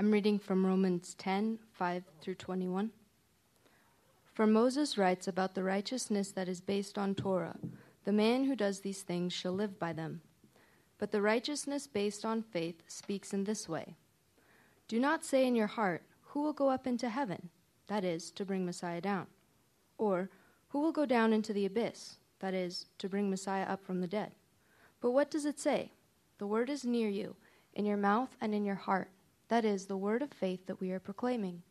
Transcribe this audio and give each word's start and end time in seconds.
I'm 0.00 0.12
reading 0.12 0.38
from 0.38 0.64
Romans 0.64 1.14
10 1.14 1.58
5 1.72 2.04
through 2.20 2.36
21. 2.36 2.92
For 4.32 4.46
Moses 4.46 4.96
writes 4.96 5.26
about 5.26 5.56
the 5.56 5.64
righteousness 5.64 6.30
that 6.30 6.48
is 6.48 6.60
based 6.60 6.96
on 6.96 7.16
Torah 7.16 7.56
the 8.04 8.12
man 8.12 8.44
who 8.44 8.54
does 8.54 8.78
these 8.78 9.02
things 9.02 9.32
shall 9.32 9.50
live 9.50 9.76
by 9.76 9.92
them. 9.92 10.20
But 10.98 11.10
the 11.10 11.20
righteousness 11.20 11.88
based 11.88 12.24
on 12.24 12.44
faith 12.44 12.84
speaks 12.86 13.34
in 13.34 13.42
this 13.42 13.68
way 13.68 13.96
Do 14.86 15.00
not 15.00 15.24
say 15.24 15.44
in 15.44 15.56
your 15.56 15.66
heart, 15.66 16.02
Who 16.26 16.42
will 16.42 16.52
go 16.52 16.68
up 16.68 16.86
into 16.86 17.08
heaven? 17.08 17.48
That 17.88 18.04
is, 18.04 18.30
to 18.32 18.44
bring 18.44 18.64
Messiah 18.64 19.00
down. 19.00 19.26
Or, 19.98 20.30
Who 20.68 20.78
will 20.78 20.92
go 20.92 21.06
down 21.06 21.32
into 21.32 21.52
the 21.52 21.66
abyss? 21.66 22.18
That 22.38 22.54
is, 22.54 22.86
to 22.98 23.08
bring 23.08 23.28
Messiah 23.28 23.64
up 23.64 23.84
from 23.84 24.00
the 24.00 24.06
dead. 24.06 24.30
But 25.00 25.10
what 25.10 25.28
does 25.28 25.44
it 25.44 25.58
say? 25.58 25.90
The 26.38 26.46
word 26.46 26.70
is 26.70 26.84
near 26.84 27.08
you, 27.08 27.34
in 27.74 27.84
your 27.84 27.96
mouth 27.96 28.36
and 28.40 28.54
in 28.54 28.64
your 28.64 28.76
heart. 28.76 29.10
That 29.48 29.64
is, 29.64 29.86
the 29.86 29.96
word 29.96 30.22
of 30.22 30.30
faith 30.30 30.66
that 30.66 30.80
we 30.80 30.92
are 30.92 31.00
proclaiming. 31.00 31.62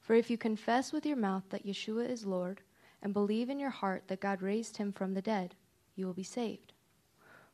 For 0.00 0.14
if 0.14 0.30
you 0.30 0.36
confess 0.36 0.92
with 0.92 1.06
your 1.06 1.16
mouth 1.16 1.44
that 1.50 1.66
Yeshua 1.66 2.08
is 2.08 2.26
Lord, 2.26 2.60
and 3.02 3.14
believe 3.14 3.48
in 3.48 3.58
your 3.58 3.70
heart 3.70 4.04
that 4.08 4.20
God 4.20 4.42
raised 4.42 4.76
him 4.76 4.92
from 4.92 5.14
the 5.14 5.22
dead, 5.22 5.54
you 5.94 6.06
will 6.06 6.12
be 6.12 6.22
saved. 6.22 6.72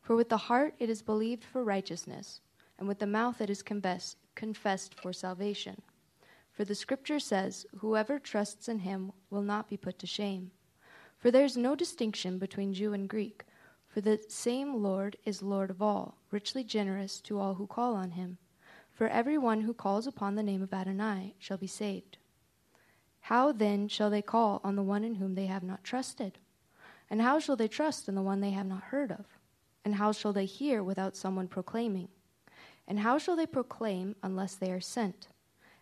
For 0.00 0.16
with 0.16 0.28
the 0.28 0.36
heart 0.36 0.74
it 0.78 0.88
is 0.88 1.02
believed 1.02 1.44
for 1.44 1.62
righteousness, 1.62 2.40
and 2.78 2.88
with 2.88 2.98
the 2.98 3.06
mouth 3.06 3.40
it 3.40 3.50
is 3.50 3.62
confess, 3.62 4.16
confessed 4.34 4.98
for 4.98 5.12
salvation. 5.12 5.82
For 6.52 6.64
the 6.64 6.74
scripture 6.74 7.20
says, 7.20 7.66
Whoever 7.78 8.18
trusts 8.18 8.68
in 8.68 8.78
him 8.78 9.12
will 9.30 9.42
not 9.42 9.68
be 9.68 9.77
put 9.77 9.98
to 9.98 10.06
shame. 10.06 10.52
For 11.18 11.30
there 11.30 11.44
is 11.44 11.56
no 11.56 11.74
distinction 11.74 12.38
between 12.38 12.72
Jew 12.72 12.92
and 12.92 13.08
Greek, 13.08 13.44
for 13.86 14.00
the 14.00 14.20
same 14.28 14.83
Lord 14.83 15.16
is 15.24 15.42
Lord 15.42 15.70
of 15.70 15.83
all, 15.83 16.18
richly 16.30 16.64
generous 16.64 17.20
to 17.22 17.38
all 17.38 17.55
who 17.55 17.66
call 17.66 17.94
on 17.94 18.12
him. 18.12 18.38
For 18.97 19.08
every 19.08 19.36
one 19.36 19.61
who 19.61 19.75
calls 19.75 20.06
upon 20.06 20.36
the 20.36 20.42
name 20.42 20.62
of 20.62 20.72
Adonai 20.72 21.34
shall 21.39 21.58
be 21.58 21.66
saved. 21.66 22.16
How 23.20 23.52
then 23.52 23.89
shall 23.89 24.08
they 24.08 24.22
call 24.22 24.58
on 24.64 24.75
the 24.75 24.83
one 24.83 25.05
in 25.05 25.16
whom 25.16 25.34
they 25.34 25.44
have 25.44 25.62
not 25.62 25.84
trusted? 25.84 26.39
And 27.11 27.20
how 27.20 27.39
shall 27.39 27.56
they 27.56 27.69
trust 27.69 28.08
in 28.08 28.14
the 28.14 28.22
one 28.22 28.41
they 28.41 28.52
have 28.52 28.64
not 28.64 28.84
heard 28.84 29.12
of? 29.12 29.27
And 29.84 29.97
how 29.97 30.12
shall 30.12 30.33
they 30.33 30.47
hear 30.47 30.83
without 30.83 31.14
someone 31.14 31.47
proclaiming? 31.47 32.08
And 32.89 33.00
how 33.00 33.19
shall 33.19 33.36
they 33.36 33.47
proclaim 33.47 34.17
unless 34.22 34.55
they 34.55 34.72
are 34.72 34.80
sent? 34.80 35.28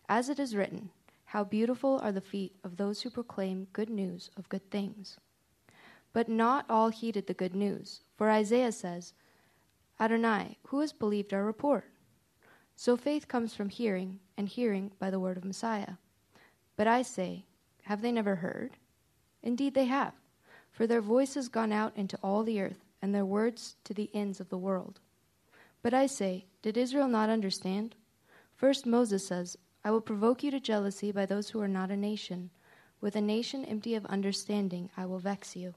As 0.09 0.27
it 0.27 0.37
is 0.37 0.53
written, 0.53 0.89
How 1.23 1.45
beautiful 1.45 2.01
are 2.03 2.11
the 2.11 2.19
feet 2.19 2.57
of 2.65 2.75
those 2.75 3.03
who 3.03 3.09
proclaim 3.09 3.67
good 3.71 3.89
news 3.89 4.29
of 4.35 4.49
good 4.49 4.69
things. 4.69 5.17
But 6.11 6.27
not 6.27 6.65
all 6.69 6.89
heeded 6.89 7.27
the 7.27 7.33
good 7.33 7.55
news, 7.55 8.01
for 8.17 8.29
Isaiah 8.29 8.73
says, 8.73 9.13
Adonai, 10.01 10.57
who 10.67 10.81
has 10.81 10.91
believed 10.91 11.33
our 11.33 11.45
report? 11.45 11.85
So 12.75 12.97
faith 12.97 13.27
comes 13.27 13.53
from 13.53 13.69
hearing, 13.69 14.19
and 14.37 14.47
hearing 14.47 14.91
by 14.99 15.09
the 15.09 15.19
word 15.19 15.37
of 15.37 15.45
Messiah. 15.45 15.93
But 16.75 16.87
I 16.87 17.01
say, 17.01 17.45
have 17.83 18.01
they 18.01 18.11
never 18.11 18.35
heard? 18.35 18.71
Indeed, 19.41 19.73
they 19.73 19.85
have 19.85 20.13
for 20.75 20.85
their 20.85 21.01
voice 21.01 21.35
has 21.35 21.47
gone 21.47 21.71
out 21.71 21.95
into 21.95 22.19
all 22.21 22.43
the 22.43 22.59
earth, 22.59 22.83
and 23.01 23.15
their 23.15 23.23
words 23.23 23.77
to 23.85 23.93
the 23.93 24.09
ends 24.13 24.41
of 24.41 24.49
the 24.49 24.57
world. 24.57 24.99
But 25.81 25.93
I 25.93 26.05
say, 26.05 26.47
did 26.61 26.75
Israel 26.75 27.07
not 27.07 27.29
understand? 27.29 27.95
First 28.57 28.85
Moses 28.85 29.25
says, 29.25 29.57
I 29.85 29.91
will 29.91 30.01
provoke 30.01 30.43
you 30.43 30.51
to 30.51 30.59
jealousy 30.59 31.13
by 31.13 31.25
those 31.25 31.49
who 31.49 31.61
are 31.61 31.69
not 31.69 31.91
a 31.91 31.95
nation. 31.97 32.49
With 32.99 33.15
a 33.15 33.21
nation 33.21 33.63
empty 33.63 33.95
of 33.95 34.05
understanding, 34.07 34.89
I 34.97 35.05
will 35.05 35.19
vex 35.19 35.55
you. 35.55 35.75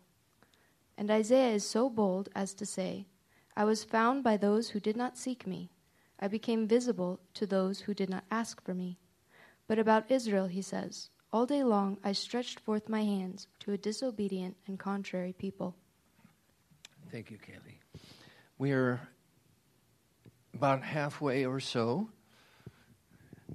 And 0.97 1.13
Isaiah 1.13 1.55
is 1.55 1.65
so 1.65 1.89
bold 1.89 2.29
as 2.35 2.53
to 2.55 2.67
say, 2.67 3.07
I 3.57 3.65
was 3.65 3.85
found 3.85 4.25
by 4.25 4.37
those 4.37 4.71
who 4.71 4.81
did 4.81 4.97
not 4.97 5.17
seek 5.17 5.47
me. 5.47 5.71
I 6.21 6.29
became 6.29 6.67
visible 6.67 7.21
to 7.35 7.47
those 7.47 7.81
who 7.81 7.95
did 7.95 8.11
not 8.11 8.25
ask 8.31 8.63
for 8.65 8.75
me. 8.75 8.99
But 9.67 9.79
about 9.79 10.11
Israel, 10.11 10.47
he 10.47 10.63
says, 10.63 11.11
all 11.33 11.47
day 11.47 11.63
long 11.63 11.99
I 12.03 12.13
stretched 12.13 12.61
forth 12.61 12.89
my 12.89 13.05
hands 13.05 13.47
to 13.61 13.73
a 13.73 13.79
disobedient 13.79 14.57
and 14.67 14.79
contrary 14.79 15.33
people. 15.33 15.77
Thank 17.13 17.31
you, 17.31 17.39
Kaylee. 17.39 18.01
We 18.59 18.73
are 18.73 19.01
about 20.55 20.83
halfway 20.83 21.45
or 21.47 21.61
so, 21.61 22.09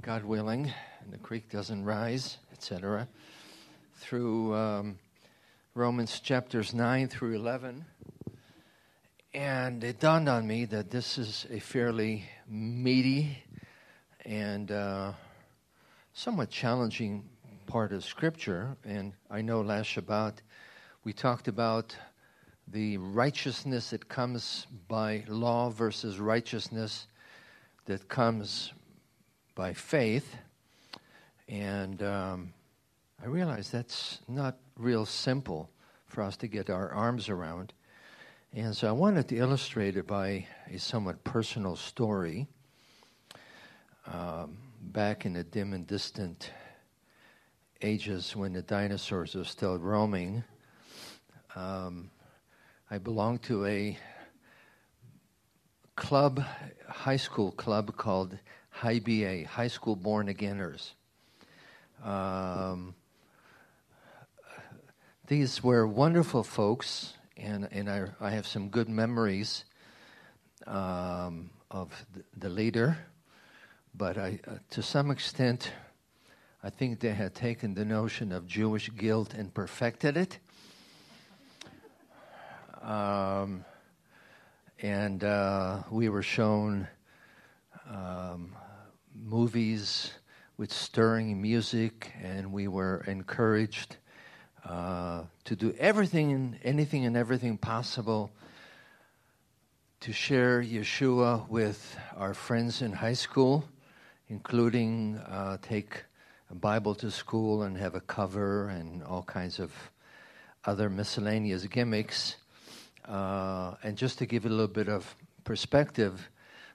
God 0.02 0.24
willing, 0.24 0.72
and 1.02 1.12
the 1.12 1.18
creek 1.18 1.50
doesn't 1.50 1.84
rise, 1.84 2.38
etc., 2.54 3.08
through 3.96 4.56
um, 4.56 5.00
Romans 5.76 6.20
chapters 6.20 6.74
9 6.74 7.08
through 7.08 7.34
11. 7.34 7.86
And 9.34 9.84
it 9.84 10.00
dawned 10.00 10.30
on 10.30 10.46
me 10.46 10.66
that 10.66 10.92
this 10.92 11.18
is 11.18 11.48
a 11.50 11.60
fairly 11.60 12.26
meaty 12.48 13.38
and 14.26 14.72
uh, 14.72 15.14
somewhat 16.14 16.50
challenging 16.50 17.30
part 17.66 17.92
of 17.92 18.04
Scripture. 18.04 18.76
And 18.84 19.14
I 19.30 19.42
know 19.42 19.62
last 19.62 19.90
Shabbat 19.90 20.36
we 21.04 21.12
talked 21.12 21.50
about 21.50 21.96
the 22.68 22.98
righteousness 22.98 23.90
that 23.90 24.08
comes 24.08 24.68
by 24.88 25.24
law 25.28 25.70
versus 25.70 26.18
righteousness 26.18 27.08
that 27.86 28.08
comes 28.08 28.72
by 29.54 29.74
faith. 29.74 30.38
And 31.50 32.02
um, 32.02 32.54
I 33.22 33.28
realize 33.28 33.70
that's 33.70 34.20
not 34.30 34.58
real 34.78 35.06
simple 35.06 35.70
for 36.08 36.22
us 36.22 36.38
to 36.38 36.48
get 36.48 36.70
our 36.70 36.90
arms 36.92 37.28
around. 37.28 37.74
And 38.56 38.78
so 38.78 38.88
I 38.88 38.92
wanted 38.92 39.28
to 39.30 39.38
illustrate 39.38 39.98
it 39.98 40.06
by 40.06 40.46
a 40.72 40.78
somewhat 40.78 41.24
personal 41.24 41.76
story. 41.76 42.46
Um, 44.06 44.60
back 44.80 45.26
in 45.26 45.34
the 45.34 45.44
dim 45.44 45.74
and 45.74 45.88
distant 45.88 46.52
ages 47.82 48.36
when 48.36 48.54
the 48.54 48.62
dinosaurs 48.62 49.34
were 49.34 49.44
still 49.44 49.80
roaming. 49.80 50.44
Um, 51.56 52.12
I 52.92 53.00
belonged 53.00 53.42
to 53.44 53.66
a 53.66 53.98
club, 55.96 56.40
high 56.88 57.18
school 57.18 57.54
club 57.54 57.98
called 57.98 58.38
High 58.70 59.00
BA, 59.00 59.46
High 59.46 59.68
School 59.68 59.96
Born 59.96 60.28
Againers. 60.28 60.92
Um, 62.04 62.94
these 65.26 65.64
were 65.64 65.88
wonderful 65.88 66.44
folks, 66.44 67.14
and, 67.44 67.68
and 67.72 67.90
I, 67.90 68.06
I 68.22 68.30
have 68.32 68.48
some 68.48 68.70
good 68.70 68.88
memories 68.88 69.66
um, 70.66 71.50
of 71.70 71.90
the, 72.38 72.48
leader, 72.48 72.98
but 73.94 74.18
I, 74.18 74.40
uh, 74.48 74.56
to 74.72 74.82
some 74.82 75.12
extent, 75.12 75.72
I 76.64 76.70
think 76.70 77.02
they 77.02 77.14
had 77.14 77.36
taken 77.36 77.74
the 77.74 77.84
notion 77.84 78.32
of 78.32 78.48
Jewish 78.48 78.90
guilt 78.96 79.34
and 79.34 79.54
perfected 79.54 80.16
it. 80.16 80.40
Um, 82.82 83.66
and 84.82 85.24
uh, 85.24 85.84
we 85.92 86.08
were 86.08 86.24
shown 86.24 86.88
um, 87.90 88.56
movies 89.14 90.12
with 90.56 90.72
stirring 90.72 91.42
music, 91.42 92.14
and 92.22 92.54
we 92.54 92.70
were 92.70 93.04
encouraged 93.06 93.98
uh, 94.68 95.24
to 95.44 95.56
do 95.56 95.74
everything 95.78 96.32
and 96.32 96.60
anything 96.64 97.06
and 97.06 97.18
everything 97.18 97.58
possible 97.58 98.32
to 100.00 100.12
share 100.12 100.62
Yeshua 100.62 101.48
with 101.50 101.98
our 102.18 102.34
friends 102.34 102.82
in 102.82 102.92
high 102.92 103.14
school, 103.14 103.66
including 104.30 105.18
uh, 105.18 105.58
take 105.62 106.04
a 106.50 106.56
Bible 106.56 106.94
to 106.96 107.10
school 107.10 107.64
and 107.64 107.78
have 107.78 107.96
a 107.96 108.02
cover 108.02 108.70
and 108.70 109.04
all 109.04 109.24
kinds 109.24 109.60
of 109.60 109.72
other 110.66 110.90
miscellaneous 110.90 111.66
gimmicks. 111.68 112.36
Uh, 113.06 113.76
and 113.84 113.98
just 113.98 114.18
to 114.18 114.26
give 114.26 114.44
you 114.44 114.50
a 114.50 114.52
little 114.52 114.68
bit 114.68 114.90
of 114.90 115.16
perspective, 115.44 116.30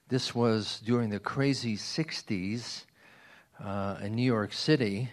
this 0.08 0.34
was 0.34 0.80
during 0.84 1.10
the 1.10 1.18
crazy 1.18 1.76
60s 1.76 2.84
uh, 3.62 3.96
in 4.02 4.14
New 4.14 4.22
York 4.22 4.52
City 4.52 5.10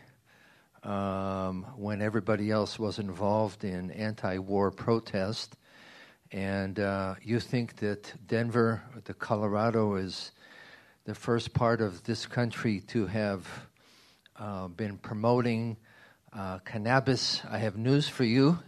um, 0.86 1.66
when 1.76 2.02
everybody 2.02 2.52
else 2.52 2.78
was 2.78 3.00
involved 3.00 3.64
in 3.64 3.90
anti 3.92 4.38
war 4.38 4.72
protest. 4.72 5.58
And 6.32 6.80
uh, 6.80 7.16
you 7.24 7.40
think 7.40 7.78
that 7.78 8.14
Denver, 8.28 8.84
the 9.06 9.14
Colorado, 9.14 9.96
is 9.96 10.32
the 11.06 11.16
first 11.16 11.54
part 11.54 11.82
of 11.82 12.04
this 12.04 12.26
country 12.26 12.82
to 12.88 13.08
have 13.08 13.48
uh, 14.38 14.68
been 14.68 14.98
promoting 14.98 15.78
uh, 16.34 16.60
cannabis. 16.60 17.42
I 17.50 17.58
have 17.58 17.78
news 17.78 18.08
for 18.08 18.24
you. 18.24 18.60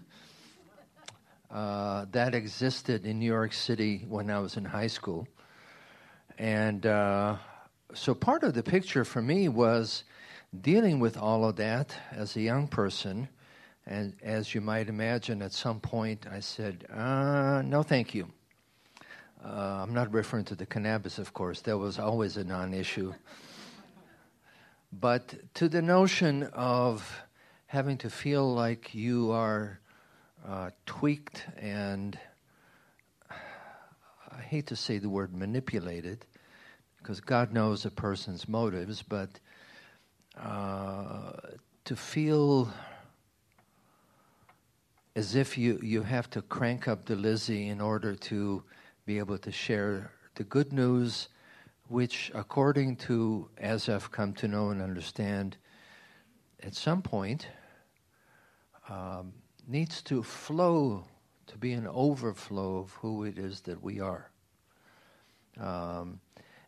Uh, 1.51 2.05
that 2.11 2.35
existed 2.35 3.05
in 3.05 3.19
New 3.19 3.25
York 3.25 3.53
City 3.53 4.05
when 4.07 4.29
I 4.29 4.39
was 4.39 4.57
in 4.57 4.65
high 4.65 4.87
school. 4.87 5.27
And 6.37 6.85
uh, 6.85 7.37
so 7.93 8.13
part 8.13 8.43
of 8.43 8.53
the 8.53 8.63
picture 8.63 9.05
for 9.05 9.21
me 9.21 9.47
was 9.49 10.03
dealing 10.59 10.99
with 10.99 11.17
all 11.17 11.45
of 11.45 11.57
that 11.57 11.95
as 12.11 12.35
a 12.35 12.41
young 12.41 12.67
person. 12.67 13.29
And 13.85 14.13
as 14.21 14.53
you 14.53 14.61
might 14.61 14.89
imagine, 14.89 15.41
at 15.41 15.53
some 15.53 15.79
point 15.79 16.25
I 16.29 16.39
said, 16.39 16.85
uh, 16.93 17.61
no, 17.63 17.83
thank 17.83 18.13
you. 18.13 18.27
Uh, 19.43 19.79
I'm 19.81 19.93
not 19.93 20.13
referring 20.13 20.45
to 20.45 20.55
the 20.55 20.65
cannabis, 20.65 21.19
of 21.19 21.33
course. 21.33 21.61
That 21.61 21.77
was 21.77 21.99
always 21.99 22.37
a 22.37 22.43
non 22.43 22.73
issue. 22.73 23.13
But 24.91 25.35
to 25.55 25.69
the 25.69 25.81
notion 25.81 26.43
of 26.53 27.21
having 27.67 27.97
to 27.99 28.09
feel 28.09 28.53
like 28.53 28.95
you 28.95 29.31
are 29.31 29.79
uh, 30.47 30.71
tweaked 30.85 31.45
and 31.57 32.17
I 33.29 34.41
hate 34.41 34.67
to 34.67 34.75
say 34.75 34.97
the 34.97 35.09
word 35.09 35.35
manipulated 35.35 36.25
because 36.99 37.19
God 37.19 37.53
knows 37.53 37.85
a 37.85 37.91
person's 37.91 38.47
motives, 38.47 39.01
but 39.01 39.39
uh, 40.41 41.31
to 41.85 41.95
feel 41.95 42.71
as 45.15 45.35
if 45.35 45.57
you, 45.57 45.79
you 45.81 46.03
have 46.03 46.29
to 46.29 46.41
crank 46.43 46.87
up 46.87 47.05
the 47.05 47.15
Lizzie 47.15 47.69
in 47.69 47.81
order 47.81 48.13
to 48.13 48.63
be 49.05 49.17
able 49.17 49.37
to 49.39 49.51
share 49.51 50.11
the 50.35 50.43
good 50.43 50.71
news, 50.71 51.29
which, 51.87 52.31
according 52.35 52.95
to 52.97 53.49
as 53.57 53.89
I've 53.89 54.11
come 54.11 54.33
to 54.33 54.47
know 54.47 54.69
and 54.69 54.81
understand, 54.81 55.57
at 56.61 56.75
some 56.75 57.01
point 57.01 57.47
um, 58.89 59.33
needs 59.67 60.01
to 60.03 60.21
flow 60.21 61.05
to 61.47 61.57
be 61.57 61.73
an 61.73 61.87
overflow 61.87 62.77
of 62.77 62.91
who 62.91 63.23
it 63.23 63.37
is 63.37 63.61
that 63.61 63.81
we 63.81 63.99
are. 63.99 64.29
Um, 65.59 66.19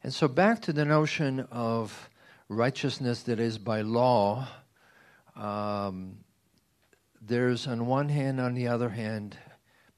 and 0.04 0.13
so, 0.13 0.27
back 0.27 0.62
to 0.63 0.74
the 0.74 0.86
notion 0.86 1.42
of 1.51 2.10
righteousness 2.49 3.23
that 3.23 3.39
is 3.39 3.57
by 3.57 3.81
law, 3.81 4.47
um, 5.35 6.17
there's 7.21 7.67
on 7.67 7.85
one 7.85 8.09
hand, 8.09 8.41
on 8.41 8.55
the 8.55 8.67
other 8.67 8.89
hand, 8.89 9.37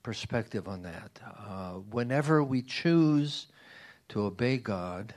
perspective 0.03 0.67
on 0.67 0.83
that. 0.83 1.19
Uh, 1.23 1.73
whenever 1.89 2.43
we 2.43 2.61
choose 2.61 3.47
to 4.09 4.23
obey 4.23 4.57
God, 4.57 5.13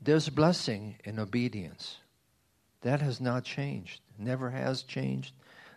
there's 0.00 0.28
blessing 0.28 0.96
in 1.04 1.18
obedience. 1.18 1.98
That 2.82 3.00
has 3.00 3.20
not 3.20 3.44
changed, 3.44 4.00
never 4.18 4.50
has 4.50 4.82
changed, 4.82 5.34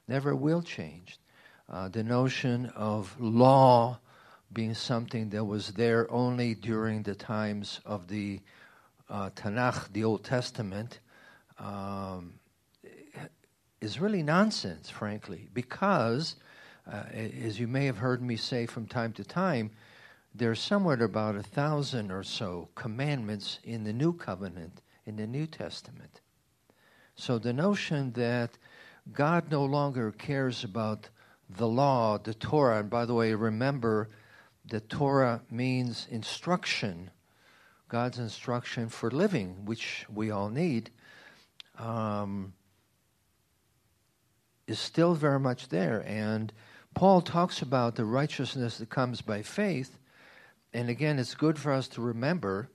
never 0.07 0.35
will 0.35 0.61
change. 0.61 1.19
Uh, 1.67 1.89
the 1.89 2.03
notion 2.03 2.67
of 2.75 3.15
law 3.19 3.99
being 4.53 4.73
something 4.73 5.29
that 5.29 5.43
was 5.43 5.69
there 5.71 6.09
only 6.11 6.53
during 6.53 7.03
the 7.03 7.15
times 7.15 7.79
of 7.85 8.07
the 8.07 8.39
uh, 9.09 9.29
Tanakh, 9.31 9.91
the 9.93 10.03
Old 10.03 10.23
Testament, 10.23 10.99
um, 11.59 12.33
is 13.81 13.99
really 13.99 14.23
nonsense, 14.23 14.89
frankly, 14.89 15.47
because, 15.53 16.35
uh, 16.91 17.03
as 17.13 17.59
you 17.59 17.67
may 17.67 17.85
have 17.85 17.97
heard 17.97 18.21
me 18.21 18.35
say 18.35 18.65
from 18.65 18.87
time 18.87 19.13
to 19.13 19.23
time, 19.23 19.71
there's 20.33 20.59
somewhere 20.59 21.01
about 21.01 21.35
a 21.35 21.43
thousand 21.43 22.11
or 22.11 22.23
so 22.23 22.69
commandments 22.75 23.59
in 23.63 23.83
the 23.83 23.93
New 23.93 24.13
Covenant, 24.13 24.81
in 25.05 25.15
the 25.15 25.27
New 25.27 25.47
Testament. 25.47 26.21
So 27.15 27.37
the 27.37 27.53
notion 27.53 28.11
that 28.13 28.57
God 29.13 29.49
no 29.51 29.63
longer 29.63 30.11
cares 30.11 30.63
about 30.63 31.09
the 31.49 31.67
law, 31.67 32.17
the 32.17 32.33
Torah, 32.33 32.79
and 32.79 32.89
by 32.89 33.05
the 33.05 33.13
way, 33.13 33.33
remember 33.33 34.09
the 34.67 34.81
Torah 34.81 35.41
means 35.49 36.07
instruction, 36.09 37.11
God's 37.87 38.19
instruction 38.19 38.89
for 38.89 39.11
living, 39.11 39.65
which 39.65 40.05
we 40.13 40.31
all 40.31 40.49
need. 40.49 40.89
Um, 41.77 42.53
is 44.67 44.79
still 44.79 45.13
very 45.13 45.39
much 45.39 45.69
there. 45.69 46.03
And 46.07 46.51
Paul 46.93 47.21
talks 47.21 47.61
about 47.61 47.95
the 47.95 48.05
righteousness 48.05 48.77
that 48.77 48.89
comes 48.89 49.21
by 49.21 49.41
faith. 49.41 49.97
And 50.73 50.89
again, 50.89 51.19
it's 51.19 51.35
good 51.35 51.59
for 51.59 51.71
us 51.71 51.87
to 51.89 52.01
remember 52.01 52.69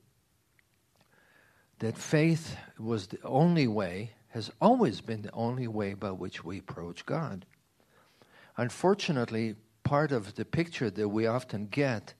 that 1.80 1.96
faith 1.96 2.56
was 2.78 3.06
the 3.06 3.22
only 3.24 3.66
way, 3.66 4.12
has 4.28 4.50
always 4.60 5.00
been 5.00 5.22
the 5.22 5.32
only 5.32 5.66
way 5.66 5.94
by 5.94 6.10
which 6.10 6.44
we 6.44 6.58
approach 6.58 7.04
God. 7.06 7.46
Unfortunately, 8.56 9.56
part 9.82 10.12
of 10.12 10.34
the 10.34 10.44
picture 10.44 10.90
that 10.90 11.08
we 11.08 11.26
often 11.26 11.66
get 11.66 12.14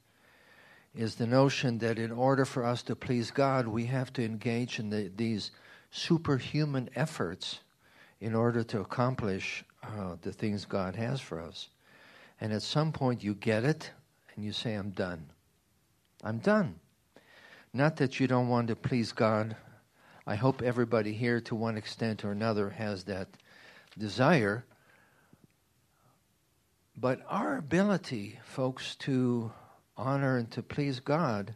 is 0.95 1.15
the 1.15 1.27
notion 1.27 1.79
that 1.79 1.99
in 1.99 2.11
order 2.11 2.45
for 2.45 2.65
us 2.65 2.83
to 2.85 2.97
please 2.97 3.31
God, 3.31 3.69
we 3.69 3.87
have 3.87 4.13
to 4.15 4.25
engage 4.25 4.79
in 4.79 4.91
the, 4.91 5.11
these 5.15 5.53
superhuman 5.91 6.91
efforts 6.97 7.61
in 8.21 8.35
order 8.35 8.63
to 8.65 8.81
accomplish 8.81 9.65
uh, 9.83 10.17
the 10.23 10.33
things 10.33 10.65
God 10.65 10.97
has 10.97 11.21
for 11.21 11.41
us. 11.41 11.69
And 12.41 12.53
at 12.53 12.63
some 12.63 12.93
point 12.93 13.23
you 13.23 13.35
get 13.35 13.65
it 13.65 13.91
and 14.35 14.45
you 14.45 14.53
say, 14.53 14.75
I'm 14.75 14.91
done. 14.91 15.31
I'm 16.23 16.39
done. 16.39 16.81
Not 17.73 17.97
that 17.97 18.19
you 18.19 18.27
don't 18.27 18.49
want 18.49 18.69
to 18.69 18.77
please 18.77 19.13
God. 19.13 19.57
I 20.27 20.35
hope 20.35 20.61
everybody 20.61 21.13
here, 21.13 21.41
to 21.43 21.55
one 21.55 21.77
extent 21.77 22.25
or 22.25 22.33
another, 22.33 22.71
has 22.71 23.05
that 23.05 23.29
desire. 23.97 24.65
But 26.97 27.21
our 27.29 27.57
ability, 27.57 28.39
folks, 28.45 28.97
to 28.97 29.53
honor 30.01 30.39
and 30.39 30.51
to 30.53 30.63
please 30.63 30.99
God 30.99 31.55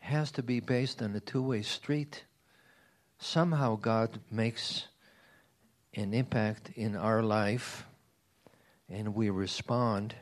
has 0.00 0.30
to 0.32 0.42
be 0.42 0.60
based 0.60 1.00
on 1.00 1.14
a 1.14 1.20
two 1.20 1.42
way 1.42 1.62
street. 1.62 2.24
Somehow 3.18 3.76
God 3.76 4.18
makes 4.30 4.86
an 5.94 6.12
impact 6.14 6.70
in 6.74 6.96
our 6.96 7.22
life, 7.22 7.84
and 8.88 9.14
we 9.14 9.30
respond 9.30 10.14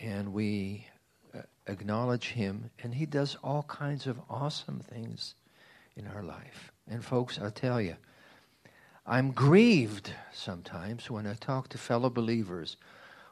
and 0.00 0.32
we 0.32 0.86
uh, 1.34 1.40
acknowledge 1.66 2.28
Him, 2.28 2.70
and 2.82 2.94
He 2.94 3.06
does 3.06 3.36
all 3.42 3.64
kinds 3.64 4.06
of 4.06 4.20
awesome 4.30 4.80
things 4.80 5.34
in 5.96 6.06
our 6.06 6.22
life. 6.22 6.72
And, 6.88 7.04
folks, 7.04 7.38
I 7.38 7.50
tell 7.50 7.80
you, 7.80 7.96
I'm 9.04 9.32
grieved 9.32 10.12
sometimes 10.32 11.10
when 11.10 11.26
I 11.26 11.34
talk 11.34 11.68
to 11.70 11.78
fellow 11.78 12.10
believers 12.10 12.76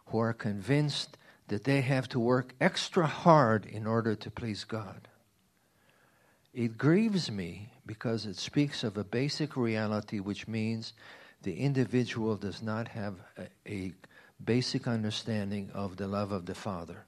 who 0.07 0.19
are 0.19 0.33
convinced 0.33 1.17
that 1.49 1.65
they 1.65 1.81
have 1.81 2.09
to 2.09 2.21
work 2.21 2.55
extra 2.61 3.07
hard 3.07 3.67
in 3.67 3.87
order 3.87 4.15
to 4.15 4.31
please 4.31 4.65
God. 4.65 5.09
It 6.53 6.79
grieves 6.79 7.31
me 7.31 7.69
because 7.85 8.27
it 8.27 8.37
speaks 8.37 8.83
of 8.83 8.97
a 8.97 9.05
basic 9.05 9.57
reality, 9.57 10.21
which 10.21 10.49
means 10.49 10.95
the 11.43 11.59
individual 11.59 12.37
does 12.37 12.63
not 12.63 12.89
have 12.89 13.15
a, 13.39 13.47
a 13.71 13.93
basic 14.45 14.89
understanding 14.89 15.71
of 15.73 15.97
the 15.97 16.09
love 16.09 16.33
of 16.33 16.47
the 16.47 16.55
Father. 16.55 17.05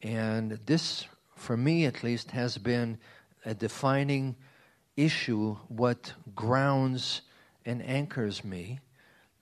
And 0.00 0.58
this, 0.66 1.06
for 1.36 1.56
me 1.56 1.84
at 1.84 2.02
least, 2.02 2.30
has 2.30 2.58
been 2.58 2.98
a 3.44 3.54
defining 3.54 4.36
issue. 4.96 5.56
What 5.68 6.12
grounds 6.34 7.22
and 7.64 7.84
anchors 7.84 8.44
me 8.44 8.80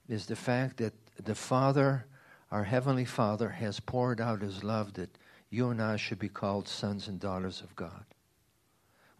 is 0.08 0.26
the 0.26 0.36
fact 0.36 0.78
that 0.78 0.92
the 1.22 1.34
Father, 1.34 2.06
our 2.50 2.64
Heavenly 2.64 3.04
Father, 3.04 3.48
has 3.48 3.80
poured 3.80 4.20
out 4.20 4.42
His 4.42 4.64
love 4.64 4.94
that 4.94 5.16
you 5.50 5.70
and 5.70 5.82
I 5.82 5.96
should 5.96 6.18
be 6.18 6.28
called 6.28 6.68
sons 6.68 7.08
and 7.08 7.18
daughters 7.18 7.60
of 7.60 7.74
God. 7.76 8.04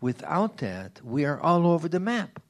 Without 0.00 0.58
that, 0.58 1.00
we 1.04 1.24
are 1.24 1.40
all 1.40 1.66
over 1.66 1.88
the 1.88 2.00
map 2.00 2.40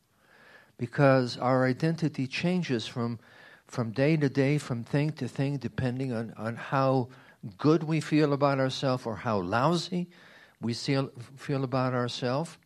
because 0.79 1.37
our 1.39 1.67
identity 1.67 2.27
changes 2.27 2.87
from, 2.87 3.19
from 3.67 3.91
day 3.91 4.17
to 4.17 4.29
day, 4.29 4.59
from 4.59 4.85
thing 4.85 5.13
to 5.13 5.29
thing, 5.29 5.57
depending 5.57 6.13
on, 6.13 6.33
on 6.37 6.57
how 6.57 7.09
good 7.59 7.83
we 7.83 8.01
feel 8.01 8.33
about 8.33 8.59
ourselves 8.59 9.05
or 9.05 9.17
how 9.17 9.41
lousy 9.41 10.09
we 10.61 10.75
feel, 10.75 11.11
feel 11.37 11.65
about 11.65 11.93
ourselves. 11.93 12.57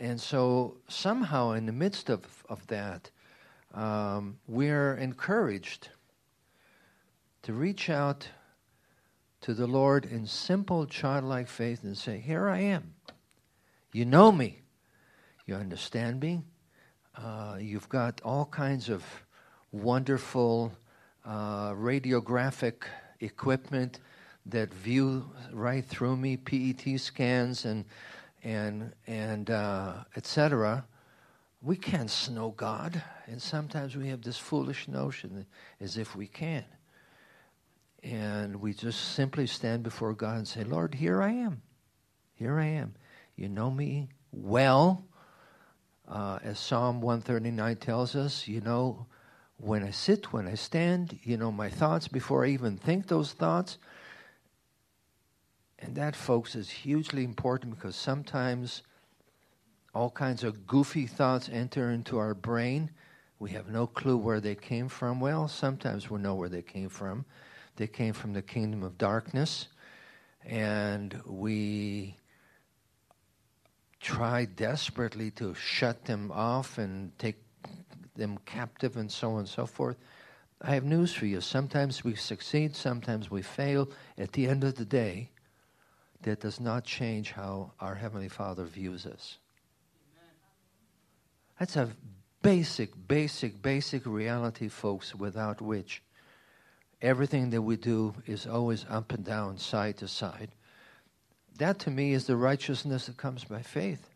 And 0.00 0.20
so, 0.20 0.76
somehow, 0.88 1.52
in 1.52 1.66
the 1.66 1.72
midst 1.72 2.08
of, 2.08 2.24
of 2.48 2.64
that, 2.68 3.10
um, 3.74 4.38
we're 4.46 4.94
encouraged 4.94 5.90
to 7.48 7.54
reach 7.54 7.88
out 7.88 8.28
to 9.40 9.54
the 9.54 9.66
Lord 9.66 10.04
in 10.04 10.26
simple 10.26 10.84
childlike 10.84 11.48
faith 11.48 11.82
and 11.82 11.96
say, 11.96 12.18
Here 12.18 12.46
I 12.46 12.58
am. 12.58 12.92
You 13.90 14.04
know 14.04 14.30
me. 14.30 14.60
You 15.46 15.54
understand 15.54 16.20
me. 16.20 16.42
Uh, 17.16 17.56
you've 17.58 17.88
got 17.88 18.20
all 18.22 18.44
kinds 18.44 18.90
of 18.90 19.02
wonderful 19.72 20.74
uh, 21.24 21.70
radiographic 21.70 22.82
equipment 23.20 24.00
that 24.44 24.74
view 24.74 25.24
right 25.50 25.86
through 25.86 26.18
me, 26.18 26.36
PET 26.36 27.00
scans 27.00 27.64
and 27.64 27.86
and 28.44 28.92
and 29.06 29.48
uh, 29.48 29.94
etc. 30.16 30.84
We 31.62 31.76
can't 31.76 32.28
know 32.30 32.50
God, 32.50 33.02
and 33.26 33.40
sometimes 33.40 33.96
we 33.96 34.08
have 34.08 34.20
this 34.20 34.36
foolish 34.36 34.86
notion 34.86 35.46
as 35.80 35.96
if 35.96 36.14
we 36.14 36.26
can. 36.26 36.66
And 38.02 38.60
we 38.60 38.74
just 38.74 39.14
simply 39.14 39.46
stand 39.46 39.82
before 39.82 40.14
God 40.14 40.36
and 40.36 40.48
say, 40.48 40.64
Lord, 40.64 40.94
here 40.94 41.20
I 41.20 41.32
am. 41.32 41.62
Here 42.34 42.58
I 42.58 42.66
am. 42.66 42.94
You 43.36 43.48
know 43.48 43.70
me 43.70 44.08
well. 44.32 45.04
Uh, 46.06 46.38
as 46.42 46.58
Psalm 46.58 47.00
139 47.00 47.76
tells 47.76 48.16
us, 48.16 48.48
you 48.48 48.60
know 48.60 49.06
when 49.58 49.82
I 49.82 49.90
sit, 49.90 50.32
when 50.32 50.46
I 50.46 50.54
stand, 50.54 51.18
you 51.22 51.36
know 51.36 51.50
my 51.50 51.68
thoughts 51.68 52.08
before 52.08 52.44
I 52.44 52.50
even 52.50 52.76
think 52.76 53.08
those 53.08 53.32
thoughts. 53.32 53.78
And 55.80 55.96
that, 55.96 56.16
folks, 56.16 56.54
is 56.54 56.70
hugely 56.70 57.24
important 57.24 57.74
because 57.74 57.96
sometimes 57.96 58.82
all 59.94 60.10
kinds 60.10 60.44
of 60.44 60.66
goofy 60.66 61.06
thoughts 61.06 61.48
enter 61.52 61.90
into 61.90 62.18
our 62.18 62.34
brain. 62.34 62.90
We 63.38 63.50
have 63.50 63.68
no 63.68 63.86
clue 63.86 64.16
where 64.16 64.40
they 64.40 64.54
came 64.54 64.88
from. 64.88 65.20
Well, 65.20 65.48
sometimes 65.48 66.08
we 66.08 66.20
know 66.20 66.34
where 66.34 66.48
they 66.48 66.62
came 66.62 66.88
from. 66.88 67.24
They 67.78 67.86
came 67.86 68.12
from 68.12 68.32
the 68.32 68.42
kingdom 68.42 68.82
of 68.82 68.98
darkness, 68.98 69.68
and 70.44 71.22
we 71.24 72.16
try 74.00 74.46
desperately 74.46 75.30
to 75.32 75.54
shut 75.54 76.04
them 76.04 76.32
off 76.32 76.78
and 76.78 77.16
take 77.20 77.36
them 78.16 78.36
captive 78.44 78.96
and 78.96 79.10
so 79.10 79.34
on 79.34 79.38
and 79.40 79.48
so 79.48 79.64
forth. 79.64 79.96
I 80.60 80.74
have 80.74 80.82
news 80.82 81.14
for 81.14 81.26
you. 81.26 81.40
Sometimes 81.40 82.02
we 82.02 82.16
succeed, 82.16 82.74
sometimes 82.74 83.30
we 83.30 83.42
fail. 83.42 83.88
At 84.18 84.32
the 84.32 84.48
end 84.48 84.64
of 84.64 84.74
the 84.74 84.84
day, 84.84 85.30
that 86.22 86.40
does 86.40 86.58
not 86.58 86.82
change 86.82 87.30
how 87.30 87.74
our 87.78 87.94
Heavenly 87.94 88.28
Father 88.28 88.64
views 88.64 89.06
us. 89.06 89.38
That's 91.60 91.76
a 91.76 91.90
basic, 92.42 92.90
basic, 93.06 93.62
basic 93.62 94.04
reality, 94.04 94.66
folks, 94.66 95.14
without 95.14 95.60
which 95.60 96.02
everything 97.00 97.50
that 97.50 97.62
we 97.62 97.76
do 97.76 98.14
is 98.26 98.46
always 98.46 98.84
up 98.88 99.12
and 99.12 99.24
down, 99.24 99.58
side 99.58 99.96
to 99.98 100.08
side. 100.08 100.50
That 101.58 101.78
to 101.80 101.90
me 101.90 102.12
is 102.12 102.26
the 102.26 102.36
righteousness 102.36 103.06
that 103.06 103.16
comes 103.16 103.44
by 103.44 103.62
faith. 103.62 104.08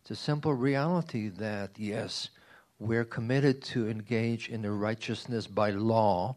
It's 0.00 0.10
a 0.10 0.16
simple 0.16 0.54
reality 0.54 1.28
that, 1.28 1.70
yes, 1.76 2.30
we're 2.78 3.04
committed 3.04 3.62
to 3.64 3.88
engage 3.88 4.48
in 4.48 4.62
the 4.62 4.70
righteousness 4.70 5.46
by 5.46 5.70
law, 5.70 6.36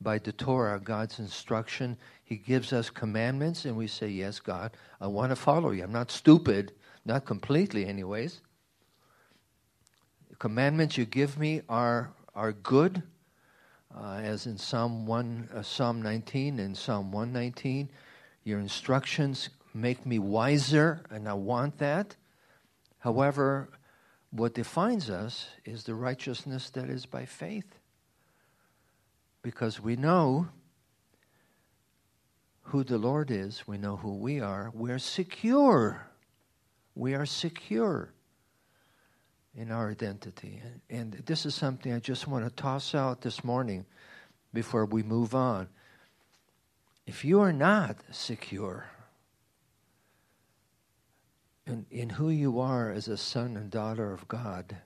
by 0.00 0.18
the 0.18 0.32
Torah, 0.32 0.78
God's 0.78 1.18
instruction. 1.18 1.96
He 2.22 2.36
gives 2.36 2.72
us 2.72 2.90
commandments, 2.90 3.64
and 3.64 3.76
we 3.76 3.86
say, 3.86 4.08
Yes, 4.08 4.40
God, 4.40 4.72
I 5.00 5.06
want 5.08 5.30
to 5.30 5.36
follow 5.36 5.70
you. 5.70 5.82
I'm 5.82 5.92
not 5.92 6.10
stupid, 6.10 6.72
not 7.04 7.24
completely, 7.24 7.86
anyways. 7.86 8.40
The 10.28 10.36
commandments 10.36 10.96
you 10.96 11.04
give 11.04 11.38
me 11.38 11.62
are, 11.68 12.12
are 12.34 12.52
good, 12.52 13.02
uh, 13.94 14.20
as 14.22 14.46
in 14.46 14.56
Psalm, 14.56 15.06
1, 15.06 15.48
uh, 15.54 15.62
Psalm 15.62 16.02
19 16.02 16.60
and 16.60 16.76
Psalm 16.76 17.12
119. 17.12 17.90
Your 18.44 18.58
instructions 18.58 19.50
make 19.74 20.06
me 20.06 20.18
wiser, 20.18 21.02
and 21.10 21.28
I 21.28 21.34
want 21.34 21.78
that. 21.78 22.16
However, 22.98 23.68
what 24.30 24.54
defines 24.54 25.10
us 25.10 25.48
is 25.64 25.84
the 25.84 25.94
righteousness 25.94 26.70
that 26.70 26.88
is 26.88 27.06
by 27.06 27.24
faith. 27.24 27.78
Because 29.42 29.80
we 29.80 29.96
know 29.96 30.48
who 32.62 32.84
the 32.84 32.98
Lord 32.98 33.30
is, 33.30 33.66
we 33.66 33.78
know 33.78 33.96
who 33.96 34.14
we 34.16 34.40
are, 34.40 34.70
we're 34.74 34.98
secure. 34.98 36.06
We 36.94 37.14
are 37.14 37.26
secure 37.26 38.12
in 39.54 39.70
our 39.70 39.90
identity. 39.90 40.62
And, 40.62 41.14
and 41.14 41.26
this 41.26 41.44
is 41.46 41.54
something 41.54 41.92
I 41.92 41.98
just 41.98 42.28
want 42.28 42.44
to 42.44 42.50
toss 42.50 42.94
out 42.94 43.20
this 43.20 43.42
morning 43.44 43.86
before 44.52 44.84
we 44.84 45.02
move 45.02 45.34
on. 45.34 45.68
If 47.06 47.24
you 47.24 47.40
are 47.40 47.52
not 47.52 47.96
secure, 48.10 48.86
in, 51.66 51.86
in 51.90 52.10
who 52.10 52.30
you 52.30 52.60
are 52.60 52.90
as 52.90 53.08
a 53.08 53.16
son 53.16 53.56
and 53.56 53.70
daughter 53.70 54.12
of 54.12 54.28
God, 54.28 54.76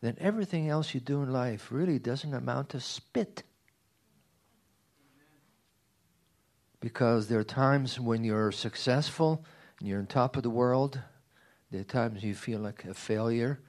then 0.00 0.16
everything 0.20 0.68
else 0.68 0.94
you 0.94 1.00
do 1.00 1.22
in 1.22 1.32
life 1.32 1.68
really 1.70 1.98
doesn't 1.98 2.34
amount 2.34 2.70
to 2.70 2.80
spit. 2.80 3.42
Because 6.80 7.28
there 7.28 7.38
are 7.38 7.44
times 7.44 8.00
when 8.00 8.24
you're 8.24 8.50
successful 8.50 9.44
and 9.78 9.88
you're 9.88 10.00
on 10.00 10.06
top 10.06 10.36
of 10.36 10.42
the 10.42 10.50
world, 10.50 11.00
there 11.70 11.80
are 11.80 11.84
times 11.84 12.24
you 12.24 12.34
feel 12.34 12.60
like 12.60 12.84
a 12.84 12.94
failure. 12.94 13.60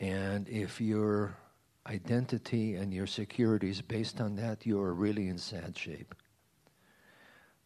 And 0.00 0.48
if 0.48 0.80
your 0.80 1.36
identity 1.86 2.74
and 2.74 2.92
your 2.92 3.06
security 3.06 3.70
is 3.70 3.82
based 3.82 4.20
on 4.20 4.36
that, 4.36 4.66
you're 4.66 4.94
really 4.94 5.28
in 5.28 5.38
sad 5.38 5.76
shape. 5.76 6.14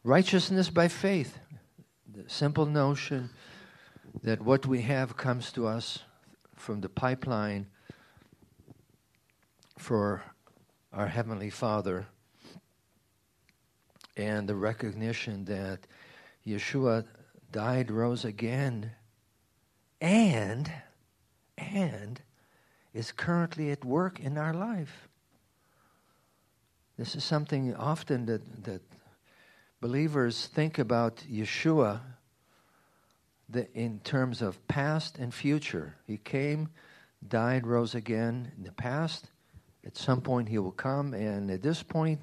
Righteousness 0.02 0.68
by 0.68 0.88
faith 0.88 1.38
the 2.12 2.28
simple 2.28 2.66
notion 2.66 3.30
that 4.22 4.40
what 4.40 4.66
we 4.66 4.82
have 4.82 5.16
comes 5.16 5.50
to 5.52 5.66
us 5.66 6.00
from 6.54 6.80
the 6.80 6.88
pipeline 6.88 7.66
for 9.78 10.22
our 10.92 11.08
Heavenly 11.08 11.50
Father, 11.50 12.06
and 14.16 14.48
the 14.48 14.54
recognition 14.54 15.44
that 15.46 15.80
Yeshua 16.46 17.04
died, 17.50 17.90
rose 17.90 18.24
again, 18.24 18.92
and 20.00 20.70
and 21.58 22.20
is 22.92 23.12
currently 23.12 23.70
at 23.70 23.84
work 23.84 24.20
in 24.20 24.38
our 24.38 24.54
life. 24.54 25.08
This 26.96 27.16
is 27.16 27.24
something 27.24 27.74
often 27.74 28.26
that, 28.26 28.64
that 28.64 28.82
believers 29.80 30.46
think 30.46 30.78
about 30.78 31.16
Yeshua 31.30 32.00
the, 33.48 33.70
in 33.74 34.00
terms 34.00 34.42
of 34.42 34.66
past 34.68 35.18
and 35.18 35.34
future. 35.34 35.96
He 36.06 36.18
came, 36.18 36.68
died, 37.26 37.66
rose 37.66 37.94
again 37.94 38.52
in 38.56 38.64
the 38.64 38.72
past. 38.72 39.30
At 39.84 39.96
some 39.96 40.20
point, 40.20 40.48
he 40.48 40.58
will 40.58 40.72
come, 40.72 41.12
and 41.12 41.50
at 41.50 41.62
this 41.62 41.82
point, 41.82 42.20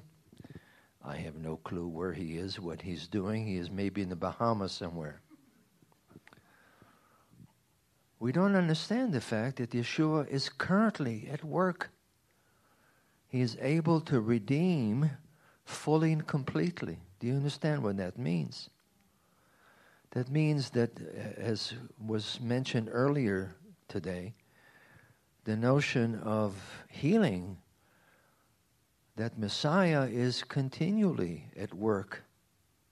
I 1.04 1.16
have 1.16 1.36
no 1.36 1.56
clue 1.56 1.86
where 1.86 2.12
he 2.12 2.36
is, 2.36 2.58
what 2.58 2.82
he's 2.82 3.06
doing. 3.08 3.46
He 3.46 3.56
is 3.56 3.70
maybe 3.70 4.02
in 4.02 4.08
the 4.08 4.16
Bahamas 4.16 4.72
somewhere. 4.72 5.20
We 8.22 8.30
don't 8.30 8.54
understand 8.54 9.12
the 9.12 9.20
fact 9.20 9.56
that 9.56 9.72
Yeshua 9.72 10.28
is 10.28 10.48
currently 10.48 11.28
at 11.28 11.42
work. 11.42 11.90
He 13.26 13.40
is 13.40 13.58
able 13.60 14.00
to 14.02 14.20
redeem 14.20 15.10
fully 15.64 16.12
and 16.12 16.24
completely. 16.24 17.00
Do 17.18 17.26
you 17.26 17.34
understand 17.34 17.82
what 17.82 17.96
that 17.96 18.16
means? 18.16 18.70
That 20.12 20.30
means 20.30 20.70
that, 20.70 20.92
uh, 21.00 21.40
as 21.40 21.74
was 21.98 22.38
mentioned 22.40 22.90
earlier 22.92 23.56
today, 23.88 24.34
the 25.42 25.56
notion 25.56 26.20
of 26.20 26.54
healing, 26.90 27.58
that 29.16 29.36
Messiah 29.36 30.04
is 30.04 30.44
continually 30.44 31.50
at 31.56 31.74
work 31.74 32.22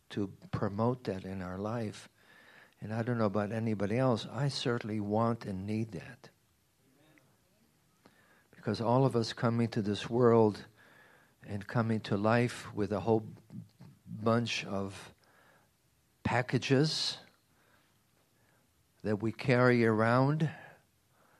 to 0.09 0.29
promote 0.51 1.05
that 1.05 1.25
in 1.25 1.41
our 1.41 1.59
life. 1.59 2.09
And 2.83 2.95
I 2.95 3.03
don't 3.03 3.19
know 3.19 3.27
about 3.27 3.53
anybody 3.53 3.99
else, 3.99 4.27
I 4.33 4.49
certainly 4.49 5.01
want 5.01 5.45
and 5.45 5.67
need 5.67 5.93
that. 5.93 6.31
Because 8.57 8.81
all 8.81 9.05
of 9.05 9.17
us 9.17 9.33
come 9.33 9.61
into 9.61 9.83
this 9.83 10.09
world 10.09 10.65
and 11.47 11.67
come 11.67 11.91
into 11.91 12.17
life 12.17 12.67
with 12.75 12.93
a 12.93 13.01
whole 13.01 13.25
bunch 14.23 14.65
of 14.65 15.15
packages 16.23 17.19
that 19.03 19.23
we 19.23 19.33
carry 19.33 19.85
around 19.85 20.49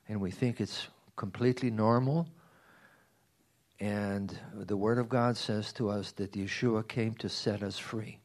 and 0.09 0.21
we 0.21 0.31
think 0.31 0.61
it's 0.61 0.89
completely 1.17 1.71
normal. 1.71 2.27
And 3.79 4.37
the 4.55 4.77
Word 4.77 4.99
of 4.99 5.09
God 5.09 5.37
says 5.37 5.73
to 5.75 5.89
us 5.89 6.13
that 6.13 6.33
Yeshua 6.33 6.87
came 6.87 7.15
to 7.17 7.29
set 7.29 7.63
us 7.63 7.79
free. 7.79 8.19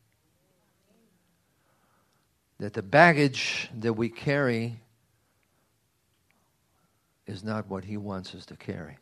That 2.60 2.74
the 2.74 2.84
baggage 2.84 3.70
that 3.80 3.94
we 3.94 4.10
carry 4.10 4.80
is 7.28 7.44
not 7.44 7.68
what 7.70 7.84
He 7.84 7.98
wants 7.98 8.34
us 8.36 8.46
to 8.48 8.56
carry. 8.56 8.98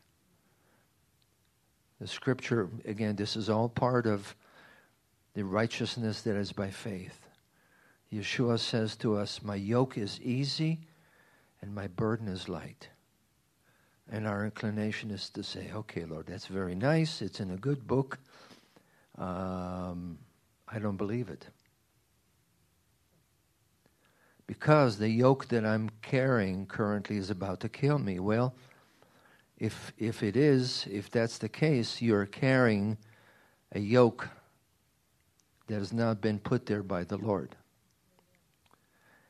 The 1.99 2.07
scripture, 2.07 2.69
again, 2.85 3.15
this 3.15 3.35
is 3.35 3.49
all 3.49 3.69
part 3.69 4.07
of 4.07 4.35
the 5.35 5.43
righteousness 5.43 6.21
that 6.21 6.35
is 6.35 6.51
by 6.51 6.69
faith. 6.69 7.27
Yeshua 8.11 8.59
says 8.59 8.95
to 8.97 9.17
us, 9.17 9.41
My 9.41 9.55
yoke 9.55 9.97
is 9.97 10.19
easy 10.21 10.79
and 11.61 11.73
my 11.73 11.87
burden 11.87 12.27
is 12.27 12.49
light. 12.49 12.89
And 14.11 14.27
our 14.27 14.45
inclination 14.45 15.11
is 15.11 15.29
to 15.31 15.43
say, 15.43 15.71
Okay, 15.73 16.05
Lord, 16.05 16.27
that's 16.27 16.47
very 16.47 16.75
nice. 16.75 17.21
It's 17.21 17.39
in 17.39 17.51
a 17.51 17.57
good 17.57 17.87
book. 17.87 18.19
Um, 19.17 20.17
I 20.67 20.79
don't 20.79 20.97
believe 20.97 21.29
it. 21.29 21.47
Because 24.47 24.97
the 24.97 25.09
yoke 25.09 25.47
that 25.49 25.65
I'm 25.65 25.89
carrying 26.01 26.65
currently 26.65 27.17
is 27.17 27.29
about 27.29 27.61
to 27.61 27.69
kill 27.69 27.97
me. 27.97 28.19
Well, 28.19 28.53
if, 29.57 29.93
if 29.97 30.23
it 30.23 30.35
is, 30.35 30.85
if 30.91 31.09
that's 31.09 31.37
the 31.37 31.49
case, 31.49 32.01
you're 32.01 32.25
carrying 32.25 32.97
a 33.71 33.79
yoke 33.79 34.29
that 35.67 35.75
has 35.75 35.93
not 35.93 36.21
been 36.21 36.39
put 36.39 36.65
there 36.65 36.83
by 36.83 37.03
the 37.03 37.17
Lord. 37.17 37.55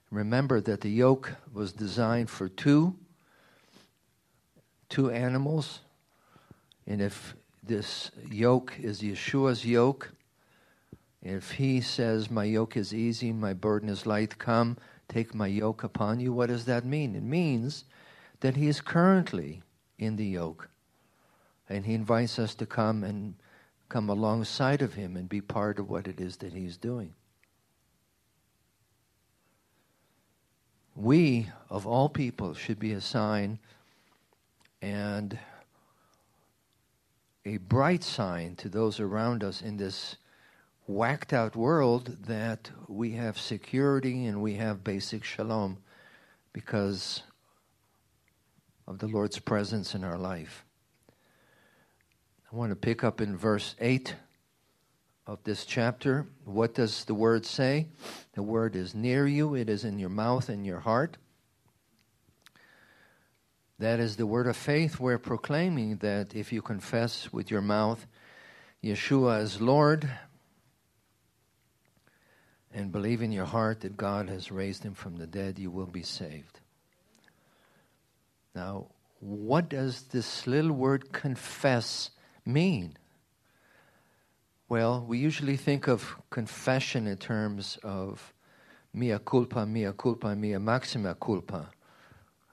Remember 0.10 0.62
that 0.62 0.82
the 0.82 0.90
yoke 0.90 1.34
was 1.54 1.74
designed 1.74 2.30
for 2.30 2.50
two, 2.50 2.96
two 4.90 5.10
animals, 5.10 5.80
and 6.86 7.02
if 7.02 7.36
this 7.64 8.12
yoke 8.30 8.74
is 8.80 9.02
Yeshua's 9.02 9.66
yoke, 9.66 10.12
if 11.22 11.52
he 11.52 11.80
says, 11.80 12.30
My 12.30 12.44
yoke 12.44 12.76
is 12.76 12.94
easy, 12.94 13.32
my 13.32 13.54
burden 13.54 13.90
is 13.90 14.06
light, 14.06 14.38
come, 14.38 14.78
Take 15.14 15.36
my 15.36 15.46
yoke 15.46 15.84
upon 15.84 16.20
you. 16.20 16.34
What 16.34 16.50
does 16.50 16.66
that 16.66 16.86
mean? 16.86 17.16
It 17.16 17.22
means 17.22 17.86
that 18.40 18.56
he 18.56 18.68
is 18.68 18.82
currently 18.82 19.62
in 20.00 20.16
the 20.16 20.26
yoke. 20.26 20.70
And 21.70 21.86
he 21.86 21.94
invites 21.94 22.40
us 22.40 22.56
to 22.56 22.66
come 22.66 23.04
and 23.04 23.36
come 23.90 24.10
alongside 24.10 24.82
of 24.82 24.96
him 24.96 25.16
and 25.16 25.30
be 25.30 25.40
part 25.40 25.78
of 25.78 25.88
what 25.88 26.08
it 26.08 26.20
is 26.20 26.38
that 26.38 26.54
he's 26.54 26.78
doing. 26.78 27.14
We, 30.96 31.50
of 31.70 31.86
all 31.86 32.10
people, 32.10 32.56
should 32.56 32.80
be 32.80 32.94
a 32.94 33.02
sign 33.02 33.60
and 34.82 35.38
a 37.46 37.58
bright 37.58 38.04
sign 38.04 38.56
to 38.56 38.70
those 38.70 39.00
around 39.00 39.44
us 39.44 39.62
in 39.62 39.78
this 39.78 40.16
whacked 40.88 41.34
out 41.34 41.56
world 41.56 42.18
that 42.26 42.70
we 42.88 43.12
have 43.12 43.38
security 43.38 44.26
and 44.26 44.42
we 44.42 44.56
have 44.56 44.84
basic 44.84 45.24
shalom 45.24 45.78
because 46.52 47.24
of 48.88 49.00
the 49.00 49.08
Lord's 49.08 49.40
presence 49.40 49.96
in 49.96 50.04
our 50.04 50.18
life. 50.18 50.66
I 52.52 52.56
want 52.56 52.72
to 52.72 52.76
pick 52.76 53.04
up 53.04 53.22
in 53.22 53.38
verse 53.38 53.76
8 53.80 54.16
of 55.26 55.44
this 55.44 55.66
chapter. 55.66 56.28
What 56.44 56.76
does 56.76 57.06
the 57.06 57.14
word 57.14 57.46
say? 57.46 57.88
The 58.34 58.44
word 58.44 58.76
is 58.76 58.94
near 58.94 59.26
you, 59.26 59.56
it 59.56 59.70
is 59.70 59.86
in 59.86 60.00
your 60.00 60.10
mouth 60.10 60.50
and 60.50 60.66
your 60.66 60.82
heart. 60.82 61.18
That 63.80 64.00
is 64.00 64.18
the 64.18 64.28
word 64.28 64.48
of 64.48 64.56
faith. 64.56 65.00
We're 65.00 65.18
proclaiming 65.18 65.98
that 65.98 66.36
if 66.36 66.54
you 66.54 66.62
confess 66.62 67.32
with 67.34 67.50
your 67.50 67.62
mouth 67.62 68.06
Yeshua 68.84 69.42
is 69.42 69.62
Lord 69.62 70.10
and 72.74 72.92
believe 72.92 73.22
in 73.22 73.32
your 73.32 73.46
heart 73.46 73.82
that 73.82 73.96
God 73.96 74.30
has 74.30 74.52
raised 74.52 74.84
him 74.84 74.96
from 74.96 75.16
the 75.18 75.28
dead, 75.28 75.60
you 75.60 75.70
will 75.70 75.86
be 75.86 76.02
saved. 76.02 76.60
Now, 78.56 78.88
what 79.20 79.70
does 79.70 80.04
this 80.04 80.48
little 80.48 80.72
word 80.72 81.12
confess 81.14 82.10
mean? 82.46 82.98
Well, 84.68 85.06
we 85.08 85.20
usually 85.20 85.56
think 85.56 85.88
of 85.88 86.16
confession 86.30 87.06
in 87.08 87.18
terms 87.18 87.78
of 87.84 88.34
mea 88.94 89.20
culpa, 89.24 89.66
mea 89.66 89.92
culpa, 89.98 90.36
mea 90.36 90.58
maxima 90.58 91.16
culpa. 91.16 91.70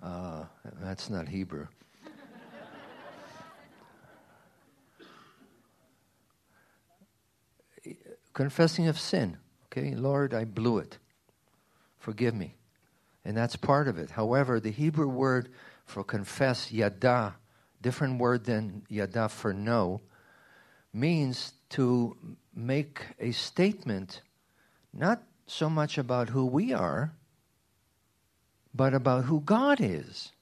Uh, 0.03 0.45
that's 0.81 1.11
not 1.11 1.29
Hebrew. 1.29 1.67
Confessing 8.35 8.89
of 8.89 8.99
sin. 8.99 9.39
Okay, 9.73 9.95
Lord, 9.95 10.35
I 10.35 10.45
blew 10.45 10.79
it. 10.79 10.99
Forgive 11.99 12.35
me. 12.35 12.57
And 13.25 13.37
that's 13.37 13.57
part 13.57 13.87
of 13.87 13.99
it. 13.99 14.11
However, 14.11 14.59
the 14.59 14.71
Hebrew 14.71 15.07
word 15.07 15.50
for 15.85 16.03
confess, 16.03 16.73
yada, 16.73 17.35
different 17.81 18.19
word 18.19 18.45
than 18.45 18.83
yada 18.89 19.29
for 19.29 19.53
know, 19.53 20.00
means 20.93 21.53
to 21.71 22.17
make 22.55 23.03
a 23.21 23.31
statement 23.31 24.23
not 24.93 25.23
so 25.47 25.71
much 25.71 25.99
about 25.99 26.31
who 26.31 26.47
we 26.47 26.73
are, 26.73 27.12
but 28.75 28.95
about 28.95 29.25
who 29.25 29.41
God 29.41 29.81
is. 29.81 30.33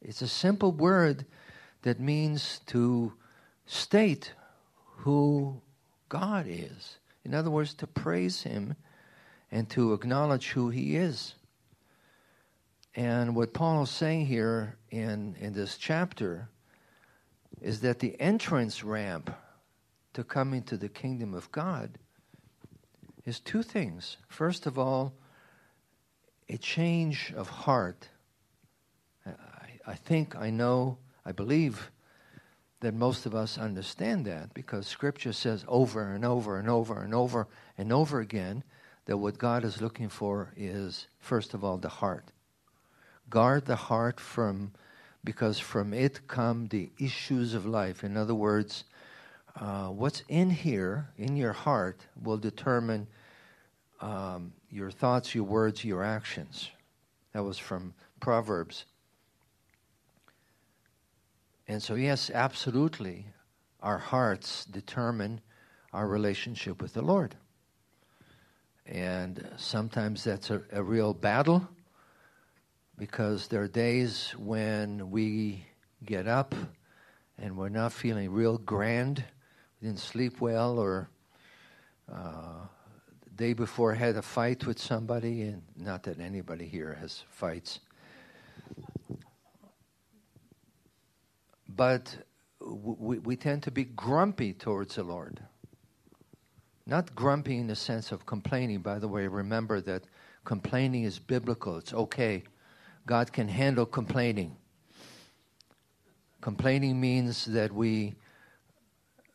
It's 0.00 0.22
a 0.22 0.28
simple 0.28 0.72
word 0.72 1.26
that 1.82 2.00
means 2.00 2.60
to 2.66 3.12
state 3.66 4.32
who 4.98 5.60
God 6.08 6.46
is. 6.48 6.99
In 7.24 7.34
other 7.34 7.50
words, 7.50 7.74
to 7.74 7.86
praise 7.86 8.42
Him 8.42 8.74
and 9.50 9.68
to 9.70 9.92
acknowledge 9.92 10.50
who 10.50 10.70
He 10.70 10.96
is. 10.96 11.34
And 12.94 13.36
what 13.36 13.54
Paul 13.54 13.82
is 13.84 13.90
saying 13.90 14.26
here 14.26 14.76
in, 14.90 15.36
in 15.38 15.52
this 15.52 15.76
chapter 15.78 16.48
is 17.60 17.80
that 17.82 17.98
the 17.98 18.20
entrance 18.20 18.82
ramp 18.82 19.30
to 20.14 20.24
come 20.24 20.54
into 20.54 20.76
the 20.76 20.88
kingdom 20.88 21.34
of 21.34 21.50
God 21.52 21.98
is 23.24 23.38
two 23.38 23.62
things. 23.62 24.16
First 24.28 24.66
of 24.66 24.78
all, 24.78 25.14
a 26.48 26.56
change 26.56 27.32
of 27.36 27.48
heart. 27.48 28.08
I, 29.24 29.32
I 29.86 29.94
think, 29.94 30.34
I 30.34 30.50
know, 30.50 30.98
I 31.24 31.32
believe 31.32 31.90
that 32.80 32.94
most 32.94 33.26
of 33.26 33.34
us 33.34 33.58
understand 33.58 34.24
that 34.24 34.52
because 34.54 34.86
Scripture 34.86 35.32
says 35.32 35.64
over 35.68 36.14
and 36.14 36.24
over 36.24 36.58
and 36.58 36.68
over 36.68 37.02
and 37.02 37.14
over 37.14 37.46
and 37.76 37.92
over 37.92 38.20
again 38.20 38.64
that 39.04 39.16
what 39.16 39.38
God 39.38 39.64
is 39.64 39.82
looking 39.82 40.08
for 40.08 40.52
is, 40.56 41.06
first 41.18 41.54
of 41.54 41.62
all, 41.62 41.76
the 41.76 41.88
heart. 41.88 42.32
Guard 43.28 43.66
the 43.66 43.76
heart 43.76 44.18
from, 44.18 44.72
because 45.24 45.58
from 45.58 45.92
it 45.92 46.26
come 46.26 46.68
the 46.68 46.90
issues 46.98 47.54
of 47.54 47.66
life. 47.66 48.02
In 48.02 48.16
other 48.16 48.34
words, 48.34 48.84
uh, 49.56 49.88
what's 49.88 50.22
in 50.28 50.50
here, 50.50 51.08
in 51.18 51.36
your 51.36 51.52
heart, 51.52 52.06
will 52.22 52.38
determine 52.38 53.06
um, 54.00 54.52
your 54.70 54.90
thoughts, 54.90 55.34
your 55.34 55.44
words, 55.44 55.84
your 55.84 56.02
actions. 56.02 56.70
That 57.32 57.44
was 57.44 57.58
from 57.58 57.94
Proverbs. 58.20 58.86
And 61.70 61.80
so, 61.80 61.94
yes, 61.94 62.32
absolutely, 62.34 63.26
our 63.80 63.98
hearts 63.98 64.64
determine 64.64 65.40
our 65.92 66.08
relationship 66.08 66.82
with 66.82 66.94
the 66.94 67.00
Lord. 67.00 67.36
And 68.86 69.48
sometimes 69.56 70.24
that's 70.24 70.50
a, 70.50 70.62
a 70.72 70.82
real 70.82 71.14
battle 71.14 71.68
because 72.98 73.46
there 73.46 73.62
are 73.62 73.68
days 73.68 74.34
when 74.36 75.12
we 75.12 75.64
get 76.04 76.26
up 76.26 76.56
and 77.38 77.56
we're 77.56 77.68
not 77.68 77.92
feeling 77.92 78.32
real 78.32 78.58
grand 78.58 79.22
We 79.80 79.86
didn't 79.86 80.00
sleep 80.00 80.40
well 80.40 80.76
or 80.76 81.08
uh, 82.12 82.66
the 83.22 83.30
day 83.36 83.52
before 83.52 83.94
had 83.94 84.16
a 84.16 84.22
fight 84.22 84.66
with 84.66 84.80
somebody, 84.80 85.42
and 85.42 85.62
not 85.76 86.02
that 86.02 86.18
anybody 86.18 86.66
here 86.66 86.98
has 87.00 87.22
fights. 87.30 87.78
But 91.76 92.16
we, 92.60 93.18
we 93.18 93.36
tend 93.36 93.62
to 93.64 93.70
be 93.70 93.84
grumpy 93.84 94.52
towards 94.52 94.96
the 94.96 95.02
Lord. 95.02 95.40
Not 96.86 97.14
grumpy 97.14 97.58
in 97.58 97.68
the 97.68 97.76
sense 97.76 98.10
of 98.10 98.26
complaining. 98.26 98.80
By 98.80 98.98
the 98.98 99.08
way, 99.08 99.26
remember 99.26 99.80
that 99.82 100.04
complaining 100.44 101.04
is 101.04 101.18
biblical. 101.18 101.76
It's 101.76 101.94
okay. 101.94 102.42
God 103.06 103.32
can 103.32 103.48
handle 103.48 103.86
complaining. 103.86 104.56
Complaining 106.40 107.00
means 107.00 107.44
that 107.46 107.72
we 107.72 108.14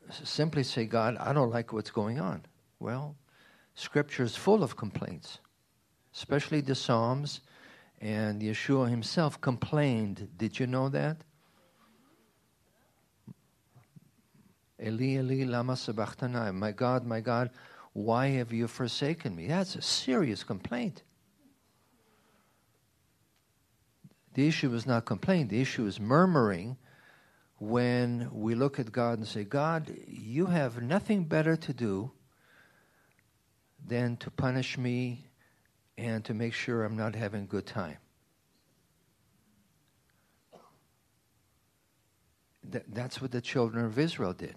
simply 0.09 0.63
say, 0.63 0.85
God, 0.85 1.17
I 1.19 1.33
don't 1.33 1.51
like 1.51 1.71
what's 1.71 1.91
going 1.91 2.19
on. 2.19 2.43
Well, 2.79 3.15
Scripture 3.75 4.23
is 4.23 4.35
full 4.35 4.63
of 4.63 4.75
complaints, 4.75 5.39
especially 6.13 6.61
the 6.61 6.75
Psalms, 6.75 7.41
and 8.01 8.41
Yeshua 8.41 8.89
himself 8.89 9.39
complained. 9.39 10.27
Did 10.37 10.59
you 10.59 10.67
know 10.67 10.89
that? 10.89 11.23
Eli, 14.81 15.17
Eli, 15.17 15.45
lama 15.45 15.75
sabachthani. 15.75 16.51
My 16.51 16.71
God, 16.71 17.05
my 17.05 17.21
God, 17.21 17.49
why 17.93 18.27
have 18.27 18.51
you 18.51 18.67
forsaken 18.67 19.35
me? 19.35 19.47
That's 19.47 19.75
a 19.75 19.81
serious 19.81 20.43
complaint. 20.43 21.03
The 24.33 24.47
issue 24.47 24.73
is 24.73 24.85
not 24.85 25.05
complaint. 25.05 25.49
The 25.49 25.61
issue 25.61 25.85
is 25.85 25.97
murmuring 25.97 26.75
when 27.57 28.29
we 28.33 28.53
look 28.53 28.79
at 28.79 28.91
God 28.91 29.17
and 29.17 29.27
say, 29.27 29.45
God, 29.45 29.95
you 30.07 30.47
have 30.47 30.81
nothing 30.81 31.23
better 31.23 31.55
to 31.55 31.73
do 31.73 32.11
than 33.87 34.17
to 34.17 34.29
punish 34.29 34.77
me 34.77 35.29
and 35.97 36.25
to 36.25 36.33
make 36.33 36.53
sure 36.53 36.83
I'm 36.83 36.97
not 36.97 37.15
having 37.15 37.43
a 37.43 37.47
good 37.47 37.65
time. 37.65 37.97
Th- 42.69 42.83
that's 42.89 43.21
what 43.21 43.31
the 43.31 43.39
children 43.39 43.85
of 43.85 43.97
Israel 43.97 44.33
did 44.33 44.55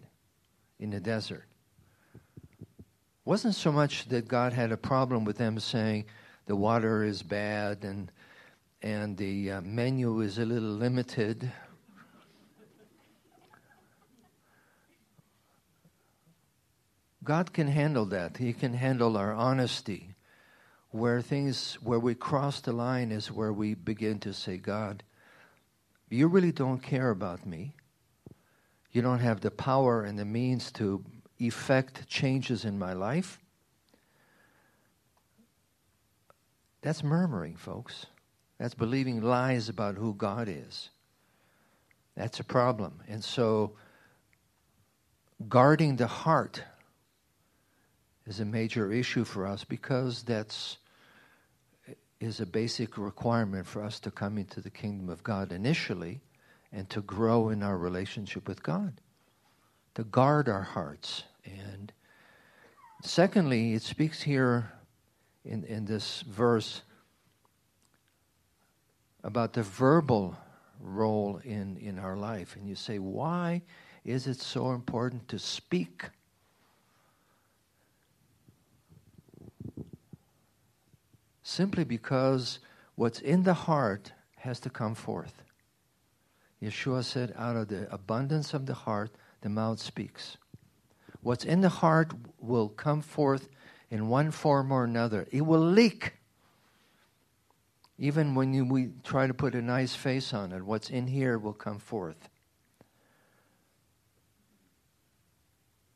in 0.79 0.91
the 0.91 1.01
desert. 1.01 1.45
Wasn't 3.25 3.55
so 3.55 3.71
much 3.71 4.09
that 4.09 4.29
God 4.29 4.53
had 4.53 4.73
a 4.73 4.77
problem 4.77 5.25
with 5.25 5.37
them 5.37 5.59
saying 5.61 6.07
the 6.47 6.57
water 6.57 7.05
is 7.05 7.23
bad 7.23 7.85
and 7.85 8.11
and 8.81 9.17
the 9.17 9.51
uh, 9.51 9.61
menu 9.61 10.21
is 10.21 10.39
a 10.39 10.45
little 10.45 10.69
limited 10.69 11.51
God 17.29 17.53
can 17.53 17.67
handle 17.67 18.07
that. 18.07 18.39
He 18.39 18.55
can 18.55 18.73
handle 18.73 19.19
our 19.19 19.35
honesty. 19.35 20.15
Where 20.93 21.21
things, 21.21 21.75
where 21.83 21.99
we 21.99 22.15
cross 22.15 22.63
the 22.63 22.73
line 22.73 23.13
is 23.13 23.31
where 23.31 23.53
we 23.53 23.75
begin 23.75 24.19
to 24.21 24.33
say, 24.33 24.57
God, 24.57 25.03
you 26.09 26.27
really 26.27 26.53
don't 26.53 26.83
care 26.83 27.11
about 27.11 27.45
me. 27.45 27.75
You 28.91 29.03
don't 29.03 29.19
have 29.19 29.41
the 29.41 29.51
power 29.51 30.05
and 30.05 30.19
the 30.19 30.25
means 30.25 30.73
to 30.73 31.05
effect 31.39 32.09
changes 32.09 32.65
in 32.65 32.79
my 32.79 32.93
life. 32.93 33.39
That's 36.83 37.03
murmuring, 37.03 37.57
folks. 37.57 38.07
That's 38.59 38.75
believing 38.75 39.21
lies 39.21 39.69
about 39.69 39.97
who 39.97 40.15
God 40.15 40.49
is. 40.49 40.91
That's 42.17 42.41
a 42.41 42.45
problem. 42.45 43.01
And 43.09 43.23
so, 43.23 43.73
guarding 45.49 45.97
the 45.97 46.07
heart 46.07 46.63
is 48.27 48.41
a 48.41 48.45
major 48.45 48.93
issue 48.93 49.25
for 49.25 49.47
us 49.47 49.65
because 49.65 50.23
that's 50.23 50.79
is 52.21 52.41
a 52.41 52.47
basic 52.47 52.99
requirement 52.99 53.65
for 53.65 53.83
us 53.83 54.01
to 54.01 54.11
come 54.11 54.39
into 54.39 54.61
the 54.61 54.71
kingdom 54.71 55.09
of 55.09 55.23
God 55.23 55.53
initially 55.53 56.21
and 56.73 56.89
to 56.91 57.01
grow 57.03 57.49
in 57.49 57.63
our 57.63 57.79
relationship 57.79 58.47
with 58.47 58.63
God, 58.63 59.01
to 59.95 60.05
guard 60.05 60.49
our 60.49 60.63
hearts. 60.63 61.25
And 61.45 61.93
secondly, 63.03 63.75
it 63.75 63.83
speaks 63.83 64.23
here 64.23 64.73
in, 65.45 65.65
in 65.65 65.87
this 65.87 66.23
verse 66.23 66.83
about 69.25 69.53
the 69.55 69.63
verbal 69.63 70.37
role 70.81 71.41
in, 71.45 71.77
in 71.79 71.99
our 71.99 72.17
life. 72.17 72.57
And 72.57 72.69
you 72.69 72.75
say, 72.75 72.99
why 72.99 73.63
is 74.05 74.27
it 74.27 74.41
so 74.41 74.73
important 74.73 75.29
to 75.29 75.39
speak? 75.39 76.05
Simply 81.43 81.85
because 81.85 82.59
what's 82.95 83.21
in 83.21 83.43
the 83.43 83.55
heart 83.55 84.13
has 84.37 84.61
to 84.61 84.71
come 84.71 84.95
forth. 84.95 85.43
Yeshua 86.63 87.05
said, 87.05 87.33
out 87.37 87.57
of 87.57 87.69
the 87.69 87.93
abundance 87.93 88.53
of 88.53 88.67
the 88.67 88.75
heart, 88.75 89.11
the 89.43 89.49
mouth 89.49 89.79
speaks. 89.79 90.37
What's 91.21 91.45
in 91.45 91.61
the 91.61 91.69
heart 91.69 92.13
will 92.41 92.69
come 92.69 93.01
forth 93.01 93.49
in 93.91 94.09
one 94.09 94.31
form 94.31 94.73
or 94.73 94.85
another. 94.85 95.27
It 95.31 95.43
will 95.43 95.61
leak. 95.61 96.15
Even 97.99 98.35
when 98.35 98.53
you, 98.55 98.65
we 98.65 98.91
try 99.05 99.27
to 99.27 99.35
put 99.35 99.55
a 99.55 99.63
nice 99.63 99.95
face 99.95 100.33
on 100.33 100.53
it, 100.53 100.63
what's 100.63 100.91
in 100.91 101.07
here 101.07 101.39
will 101.39 101.53
come 101.53 101.79
forth. 101.79 102.29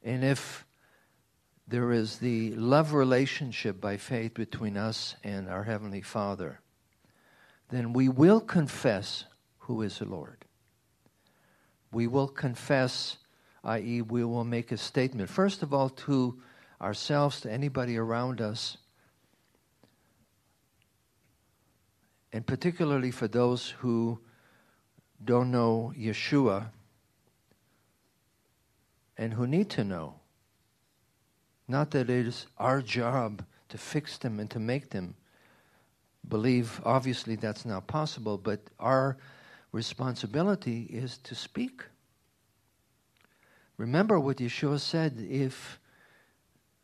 And 0.05 0.25
if 0.25 0.65
there 1.69 1.93
is 1.93 2.19
the 2.19 2.55
love 2.57 2.93
relationship 2.93 3.81
by 3.81 3.97
faith 3.97 4.35
between 4.35 4.77
us 4.77 5.15
and 5.23 5.49
our 5.49 5.63
Heavenly 5.63 6.03
Father, 6.03 6.61
then 7.71 7.93
we 7.93 8.09
will 8.09 8.41
confess 8.41 9.25
who 9.61 9.83
is 9.83 9.99
the 10.01 10.05
Lord. 10.05 10.45
We 11.93 12.07
will 12.07 12.29
confess, 12.29 13.19
i.e., 13.65 14.03
we 14.03 14.25
will 14.25 14.45
make 14.45 14.73
a 14.73 14.77
statement, 14.77 15.29
first 15.29 15.63
of 15.63 15.75
all, 15.75 15.91
to 15.91 16.41
ourselves, 16.81 17.43
to 17.43 17.53
anybody 17.53 17.97
around 17.97 18.41
us, 18.41 18.79
and 22.33 22.47
particularly 22.47 23.11
for 23.11 23.29
those 23.29 23.69
who 23.79 24.19
don't 25.23 25.51
know 25.51 25.93
Yeshua 25.97 26.71
and 29.17 29.35
who 29.35 29.47
need 29.47 29.71
to 29.71 29.85
know. 29.85 30.15
Not 31.69 31.91
that 31.93 32.11
it 32.11 32.27
is 32.27 32.47
our 32.59 32.83
job 32.83 33.45
to 33.69 33.79
fix 33.79 34.19
them 34.19 34.41
and 34.41 34.51
to 34.51 34.59
make 34.59 34.91
them 34.91 35.15
believe. 36.29 36.81
Obviously, 36.85 37.37
that's 37.37 37.65
not 37.65 37.87
possible, 37.87 38.37
but 38.39 38.61
our 38.81 39.17
responsibility 39.73 40.83
is 40.83 41.19
to 41.19 41.35
speak. 41.35 41.83
Remember 43.79 44.21
what 44.21 44.37
Yeshua 44.37 44.79
said 44.79 45.19
if 45.19 45.81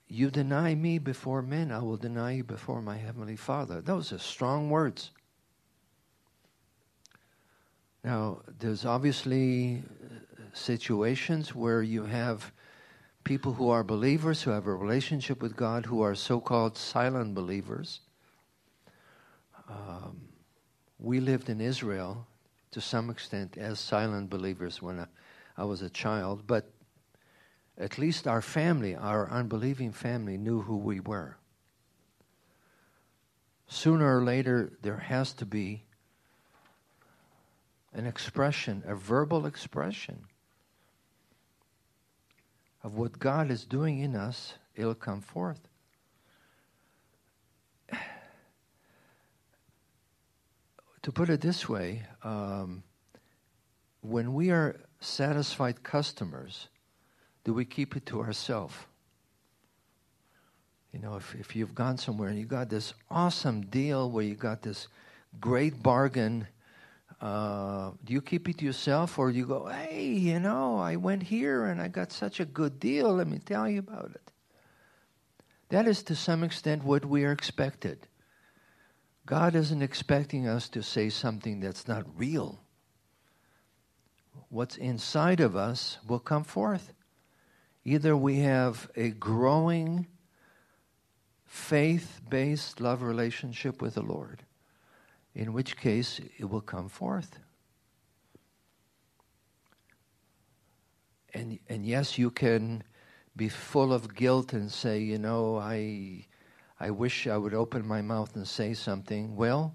you 0.08 0.30
deny 0.30 0.74
me 0.74 0.98
before 0.98 1.42
men, 1.42 1.70
I 1.70 1.80
will 1.80 1.98
deny 1.98 2.32
you 2.32 2.44
before 2.44 2.80
my 2.80 2.96
heavenly 2.96 3.36
Father. 3.36 3.82
Those 3.82 4.12
are 4.12 4.18
strong 4.18 4.70
words. 4.70 5.10
Now, 8.02 8.40
there's 8.58 8.86
obviously 8.86 9.82
uh, 9.82 10.44
situations 10.54 11.54
where 11.54 11.82
you 11.82 12.04
have 12.04 12.52
people 13.22 13.52
who 13.52 13.68
are 13.68 13.84
believers, 13.84 14.42
who 14.42 14.50
have 14.50 14.66
a 14.66 14.74
relationship 14.74 15.42
with 15.42 15.54
God, 15.54 15.84
who 15.84 16.00
are 16.00 16.14
so 16.14 16.40
called 16.40 16.78
silent 16.78 17.34
believers. 17.34 18.00
Um, 19.68 20.22
we 20.98 21.20
lived 21.20 21.50
in 21.50 21.60
Israel 21.60 22.26
to 22.70 22.80
some 22.80 23.10
extent 23.10 23.56
as 23.56 23.78
silent 23.78 24.30
believers 24.30 24.82
when 24.82 25.00
I, 25.00 25.06
I 25.56 25.64
was 25.64 25.82
a 25.82 25.90
child, 25.90 26.46
but 26.46 26.70
at 27.76 27.98
least 27.98 28.26
our 28.26 28.42
family, 28.42 28.94
our 28.94 29.30
unbelieving 29.30 29.92
family, 29.92 30.36
knew 30.36 30.62
who 30.62 30.76
we 30.76 31.00
were. 31.00 31.36
Sooner 33.68 34.18
or 34.18 34.24
later, 34.24 34.72
there 34.82 34.96
has 34.96 35.32
to 35.34 35.46
be 35.46 35.84
an 37.92 38.06
expression, 38.06 38.82
a 38.86 38.94
verbal 38.94 39.46
expression 39.46 40.24
of 42.82 42.94
what 42.94 43.18
God 43.18 43.50
is 43.50 43.64
doing 43.64 44.00
in 44.00 44.14
us, 44.16 44.54
it'll 44.74 44.94
come 44.94 45.20
forth. 45.20 45.67
To 51.08 51.12
put 51.12 51.30
it 51.30 51.40
this 51.40 51.66
way, 51.66 52.02
um, 52.22 52.82
when 54.02 54.34
we 54.34 54.50
are 54.50 54.78
satisfied 55.00 55.82
customers, 55.82 56.68
do 57.44 57.54
we 57.54 57.64
keep 57.64 57.96
it 57.96 58.04
to 58.04 58.20
ourselves? 58.20 58.74
You 60.92 60.98
know, 60.98 61.16
if, 61.16 61.34
if 61.34 61.56
you've 61.56 61.74
gone 61.74 61.96
somewhere 61.96 62.28
and 62.28 62.38
you 62.38 62.44
got 62.44 62.68
this 62.68 62.92
awesome 63.10 63.62
deal 63.62 64.10
where 64.10 64.22
you 64.22 64.34
got 64.34 64.60
this 64.60 64.88
great 65.40 65.82
bargain 65.82 66.46
uh, 67.22 67.92
do 68.04 68.12
you 68.12 68.20
keep 68.20 68.46
it 68.46 68.58
to 68.58 68.66
yourself 68.66 69.18
or 69.18 69.32
do 69.32 69.38
you 69.38 69.46
go, 69.46 69.64
hey, 69.64 70.04
you 70.04 70.38
know, 70.38 70.76
I 70.76 70.96
went 70.96 71.22
here 71.22 71.64
and 71.64 71.80
I 71.80 71.88
got 71.88 72.12
such 72.12 72.38
a 72.38 72.44
good 72.44 72.78
deal. 72.78 73.14
Let 73.14 73.28
me 73.28 73.38
tell 73.38 73.66
you 73.66 73.78
about 73.78 74.10
it. 74.14 74.30
That 75.70 75.88
is 75.88 76.02
to 76.02 76.14
some 76.14 76.44
extent 76.44 76.84
what 76.84 77.06
we 77.06 77.24
are 77.24 77.32
expected. 77.32 78.06
God 79.28 79.54
isn't 79.54 79.82
expecting 79.82 80.48
us 80.48 80.70
to 80.70 80.82
say 80.82 81.10
something 81.10 81.60
that's 81.60 81.86
not 81.86 82.06
real. 82.16 82.60
What's 84.48 84.78
inside 84.78 85.40
of 85.40 85.54
us 85.54 85.98
will 86.08 86.18
come 86.18 86.44
forth. 86.44 86.94
Either 87.84 88.16
we 88.16 88.38
have 88.38 88.90
a 88.96 89.10
growing 89.10 90.06
faith 91.44 92.22
based 92.26 92.80
love 92.80 93.02
relationship 93.02 93.82
with 93.82 93.96
the 93.96 94.02
Lord, 94.02 94.44
in 95.34 95.52
which 95.52 95.76
case 95.76 96.22
it 96.38 96.48
will 96.48 96.62
come 96.62 96.88
forth. 96.88 97.38
And, 101.34 101.58
and 101.68 101.84
yes, 101.84 102.16
you 102.16 102.30
can 102.30 102.82
be 103.36 103.50
full 103.50 103.92
of 103.92 104.14
guilt 104.14 104.54
and 104.54 104.72
say, 104.72 105.00
you 105.00 105.18
know, 105.18 105.58
I, 105.58 106.27
I 106.80 106.90
wish 106.90 107.26
I 107.26 107.36
would 107.36 107.54
open 107.54 107.86
my 107.86 108.02
mouth 108.02 108.36
and 108.36 108.46
say 108.46 108.74
something. 108.74 109.34
Well, 109.34 109.74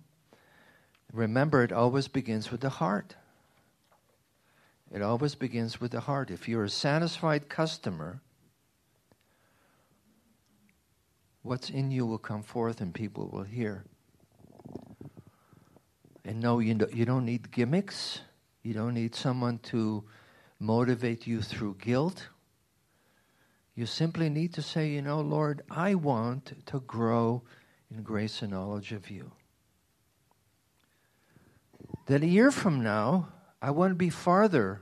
remember, 1.12 1.64
it 1.64 1.72
always 1.72 2.08
begins 2.08 2.52
with 2.52 2.62
the 2.62 2.70
heart. 2.70 3.16
It 4.92 5.02
always 5.02 5.36
begins 5.36 5.82
with 5.82 5.92
the 5.92 6.02
heart. 6.02 6.32
If 6.32 6.48
you're 6.48 6.64
a 6.64 6.70
satisfied 6.70 7.50
customer, 7.50 8.22
what's 11.42 11.70
in 11.70 11.92
you 11.92 12.06
will 12.06 12.20
come 12.20 12.44
forth 12.44 12.80
and 12.80 12.94
people 12.94 13.28
will 13.28 13.44
hear. 13.44 13.84
And 16.24 16.40
no, 16.40 16.60
you, 16.60 16.88
you 16.94 17.06
don't 17.06 17.26
need 17.26 17.52
gimmicks. 17.52 18.22
You 18.62 18.74
don't 18.74 18.94
need 18.94 19.14
someone 19.14 19.58
to 19.64 20.06
motivate 20.60 21.28
you 21.28 21.42
through 21.42 21.76
guilt. 21.82 22.30
You 23.76 23.86
simply 23.86 24.30
need 24.30 24.54
to 24.54 24.62
say, 24.62 24.90
you 24.90 25.02
know, 25.02 25.20
Lord, 25.22 25.64
I 25.70 25.96
want 25.96 26.54
to 26.68 26.80
grow 26.82 27.42
in 27.90 28.04
grace 28.04 28.42
and 28.42 28.52
knowledge 28.52 28.92
of 28.92 29.10
you. 29.10 29.32
That 32.06 32.22
a 32.22 32.28
year 32.28 32.52
from 32.52 32.84
now, 32.84 33.30
I 33.62 33.72
want 33.72 33.92
to 33.92 33.96
be 33.96 34.10
farther 34.10 34.82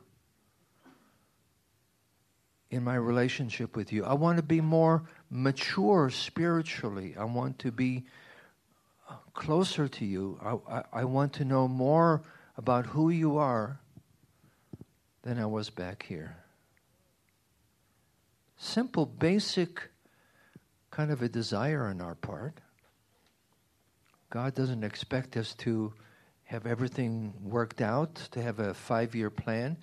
in 2.70 2.84
my 2.84 2.96
relationship 2.96 3.76
with 3.76 3.92
you. 3.92 4.04
I 4.04 4.14
want 4.14 4.38
to 4.38 4.44
be 4.44 4.62
more 4.62 5.04
mature 5.30 6.10
spiritually. 6.10 7.16
I 7.18 7.26
want 7.26 7.60
to 7.60 7.72
be 7.72 8.06
uh, 9.10 9.16
closer 9.34 9.88
to 9.88 10.06
you. 10.06 10.40
I, 10.42 10.78
I, 10.78 10.84
I, 11.02 11.04
want 11.04 11.34
to 11.34 11.46
know 11.46 11.68
more 11.68 12.22
about 12.58 12.86
who 12.86 13.10
you 13.10 13.38
are 13.38 13.80
than 15.24 15.38
I 15.38 15.46
was 15.46 15.70
back 15.70 16.06
here. 16.08 16.41
Simple, 18.64 19.08
basic 19.08 19.90
kind 20.92 21.12
of 21.12 21.24
a 21.24 21.28
desire 21.28 21.86
on 21.86 22.00
our 22.00 22.14
part. 22.14 22.60
God 24.30 24.54
doesn't 24.54 24.84
expect 24.84 25.36
us 25.36 25.56
to 25.56 25.92
have 26.44 26.68
everything 26.68 27.34
worked 27.42 27.82
out, 27.82 28.14
to 28.34 28.40
have 28.40 28.60
a 28.60 28.76
five 28.76 29.16
year 29.16 29.32
plan. 29.32 29.78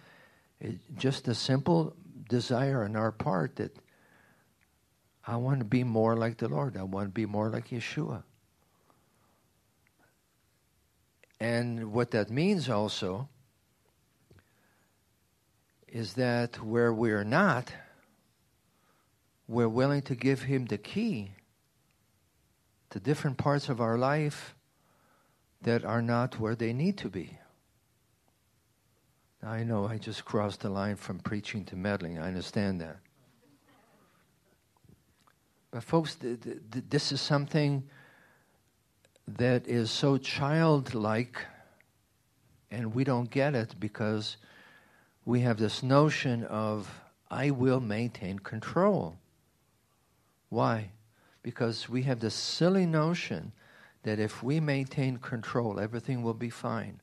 It's 0.60 0.78
just 0.96 1.26
a 1.26 1.34
simple 1.34 1.96
desire 2.28 2.84
on 2.84 2.94
our 2.94 3.10
part 3.10 3.56
that 3.56 3.76
I 5.26 5.34
want 5.36 5.58
to 5.58 5.64
be 5.64 5.82
more 5.82 6.16
like 6.16 6.36
the 6.36 6.48
Lord. 6.48 6.76
I 6.76 6.84
want 6.84 7.08
to 7.08 7.12
be 7.12 7.26
more 7.26 7.50
like 7.50 7.70
Yeshua. 7.70 8.22
And 11.40 11.90
what 11.90 12.12
that 12.12 12.30
means 12.30 12.68
also 12.68 13.28
is 15.88 16.14
that 16.14 16.62
where 16.62 16.92
we're 16.92 17.24
not, 17.24 17.72
we're 19.48 19.68
willing 19.68 20.02
to 20.02 20.14
give 20.14 20.42
Him 20.42 20.66
the 20.66 20.78
key 20.78 21.32
to 22.90 23.00
different 23.00 23.38
parts 23.38 23.68
of 23.68 23.80
our 23.80 23.96
life 23.96 24.54
that 25.62 25.84
are 25.84 26.02
not 26.02 26.38
where 26.38 26.54
they 26.54 26.72
need 26.72 26.98
to 26.98 27.08
be. 27.08 27.38
I 29.42 29.62
know 29.64 29.86
I 29.86 29.98
just 29.98 30.24
crossed 30.24 30.60
the 30.60 30.68
line 30.68 30.96
from 30.96 31.18
preaching 31.20 31.64
to 31.66 31.76
meddling. 31.76 32.18
I 32.18 32.28
understand 32.28 32.80
that. 32.80 32.98
But, 35.70 35.82
folks, 35.82 36.16
th- 36.16 36.40
th- 36.42 36.84
this 36.88 37.12
is 37.12 37.20
something 37.20 37.84
that 39.26 39.68
is 39.68 39.90
so 39.90 40.16
childlike, 40.16 41.44
and 42.70 42.94
we 42.94 43.04
don't 43.04 43.30
get 43.30 43.54
it 43.54 43.74
because 43.78 44.38
we 45.24 45.40
have 45.40 45.58
this 45.58 45.82
notion 45.82 46.44
of, 46.44 47.00
I 47.30 47.50
will 47.50 47.80
maintain 47.80 48.38
control. 48.38 49.18
Why? 50.48 50.90
Because 51.42 51.88
we 51.88 52.02
have 52.02 52.20
this 52.20 52.34
silly 52.34 52.86
notion 52.86 53.52
that 54.02 54.18
if 54.18 54.42
we 54.42 54.60
maintain 54.60 55.18
control, 55.18 55.80
everything 55.80 56.22
will 56.22 56.34
be 56.34 56.50
fine. 56.50 57.00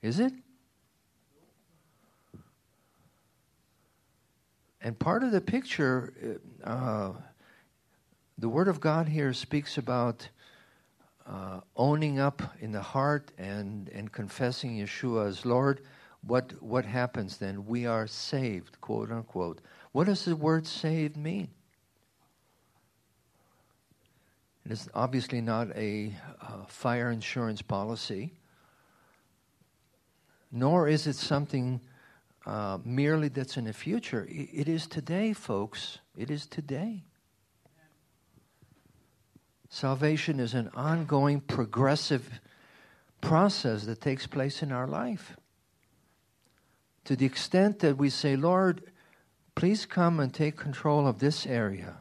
Is 0.00 0.20
it? 0.20 0.32
And 4.80 4.98
part 4.98 5.24
of 5.24 5.32
the 5.32 5.40
picture, 5.40 6.40
uh, 6.64 7.12
the 8.38 8.48
Word 8.48 8.68
of 8.68 8.80
God 8.80 9.08
here 9.08 9.32
speaks 9.32 9.76
about 9.76 10.28
uh, 11.26 11.60
owning 11.76 12.20
up 12.20 12.42
in 12.60 12.72
the 12.72 12.80
heart 12.80 13.32
and, 13.36 13.88
and 13.90 14.10
confessing 14.10 14.78
Yeshua 14.78 15.28
as 15.28 15.44
Lord. 15.44 15.82
What, 16.22 16.52
what 16.62 16.84
happens 16.84 17.36
then? 17.36 17.66
We 17.66 17.86
are 17.86 18.06
saved, 18.06 18.80
quote 18.80 19.10
unquote. 19.10 19.60
What 19.92 20.06
does 20.06 20.24
the 20.24 20.36
word 20.36 20.66
saved 20.66 21.16
mean? 21.16 21.48
It 24.64 24.72
is 24.72 24.88
obviously 24.94 25.40
not 25.40 25.74
a 25.76 26.14
uh, 26.42 26.64
fire 26.66 27.10
insurance 27.10 27.62
policy, 27.62 28.34
nor 30.52 30.88
is 30.88 31.06
it 31.06 31.16
something 31.16 31.80
uh, 32.44 32.78
merely 32.84 33.28
that's 33.28 33.56
in 33.56 33.64
the 33.64 33.72
future. 33.72 34.26
It, 34.28 34.48
it 34.52 34.68
is 34.68 34.86
today, 34.86 35.32
folks. 35.32 35.98
It 36.16 36.30
is 36.30 36.46
today. 36.46 37.04
Salvation 39.70 40.40
is 40.40 40.54
an 40.54 40.70
ongoing, 40.74 41.40
progressive 41.40 42.40
process 43.20 43.84
that 43.84 44.00
takes 44.00 44.26
place 44.26 44.62
in 44.62 44.72
our 44.72 44.86
life. 44.86 45.36
To 47.04 47.16
the 47.16 47.26
extent 47.26 47.80
that 47.80 47.96
we 47.96 48.10
say, 48.10 48.36
Lord, 48.36 48.82
please 49.58 49.86
come 49.86 50.20
and 50.20 50.32
take 50.32 50.56
control 50.56 51.08
of 51.08 51.18
this 51.18 51.44
area. 51.44 51.96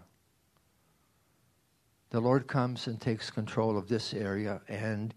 The 2.11 2.19
Lord 2.19 2.47
comes 2.47 2.85
and 2.85 3.01
takes 3.01 3.31
control 3.31 3.79
of 3.79 3.87
this 3.87 4.13
area 4.13 4.61
and 4.67 5.13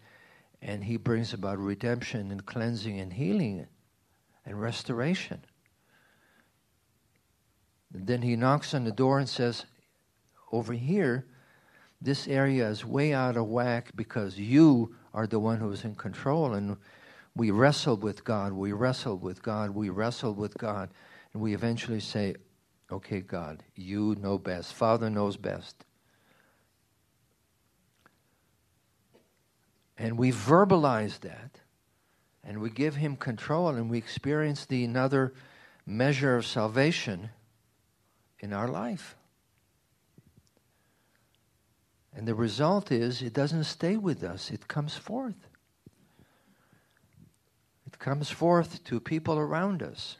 and 0.62 0.84
he 0.84 0.96
brings 0.96 1.34
about 1.34 1.58
redemption 1.58 2.30
and 2.30 2.44
cleansing 2.44 2.98
and 2.98 3.12
healing 3.12 3.66
and 4.46 4.60
restoration. 4.60 5.42
And 7.94 8.06
then 8.06 8.22
he 8.22 8.36
knocks 8.36 8.74
on 8.74 8.84
the 8.84 8.92
door 8.92 9.18
and 9.18 9.28
says, 9.28 9.64
Over 10.52 10.74
here, 10.74 11.26
this 12.00 12.28
area 12.28 12.68
is 12.68 12.84
way 12.84 13.12
out 13.12 13.36
of 13.36 13.48
whack 13.48 13.90
because 13.96 14.38
you 14.38 14.94
are 15.14 15.26
the 15.26 15.38
one 15.38 15.58
who's 15.58 15.84
in 15.84 15.94
control. 15.94 16.54
And 16.54 16.76
we 17.34 17.50
wrestled 17.50 18.02
with 18.02 18.24
God, 18.24 18.52
we 18.52 18.72
wrestled 18.72 19.22
with 19.22 19.42
God, 19.42 19.70
we 19.70 19.88
wrestled 19.88 20.36
with 20.36 20.56
God. 20.58 20.90
And 21.32 21.42
we 21.42 21.54
eventually 21.54 22.00
say, 22.00 22.34
Okay, 22.92 23.20
God, 23.20 23.62
you 23.76 24.16
know 24.20 24.36
best. 24.36 24.74
Father 24.74 25.08
knows 25.08 25.36
best. 25.36 25.84
And 29.96 30.18
we 30.18 30.32
verbalize 30.32 31.20
that. 31.20 31.60
And 32.42 32.60
we 32.60 32.70
give 32.70 32.96
him 32.96 33.16
control 33.16 33.68
and 33.68 33.90
we 33.90 33.98
experience 33.98 34.64
the 34.64 34.82
another 34.82 35.34
measure 35.86 36.36
of 36.36 36.46
salvation 36.46 37.30
in 38.40 38.52
our 38.52 38.66
life. 38.66 39.14
And 42.14 42.26
the 42.26 42.34
result 42.34 42.90
is 42.90 43.22
it 43.22 43.34
doesn't 43.34 43.64
stay 43.64 43.96
with 43.96 44.24
us, 44.24 44.50
it 44.50 44.66
comes 44.66 44.96
forth. 44.96 45.46
It 47.86 47.98
comes 47.98 48.30
forth 48.30 48.82
to 48.84 49.00
people 49.00 49.38
around 49.38 49.82
us. 49.82 50.16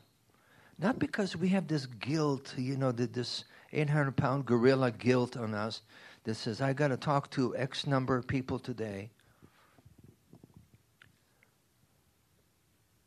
Not 0.81 0.99
because 0.99 1.37
we 1.37 1.51
have 1.51 1.69
this 1.69 1.85
guilt, 1.85 2.55
you 2.57 2.77
know, 2.77 2.91
this 2.91 3.45
800 3.73 4.17
pound 4.17 4.47
gorilla 4.47 4.91
guilt 4.91 5.37
on 5.37 5.55
us 5.55 5.83
that 6.25 6.35
says, 6.35 6.63
I 6.63 6.73
got 6.73 6.89
to 6.89 6.97
talk 6.97 7.31
to 7.33 7.55
X 7.57 7.87
number 7.87 8.17
of 8.17 8.27
people 8.27 8.59
today. 8.59 9.11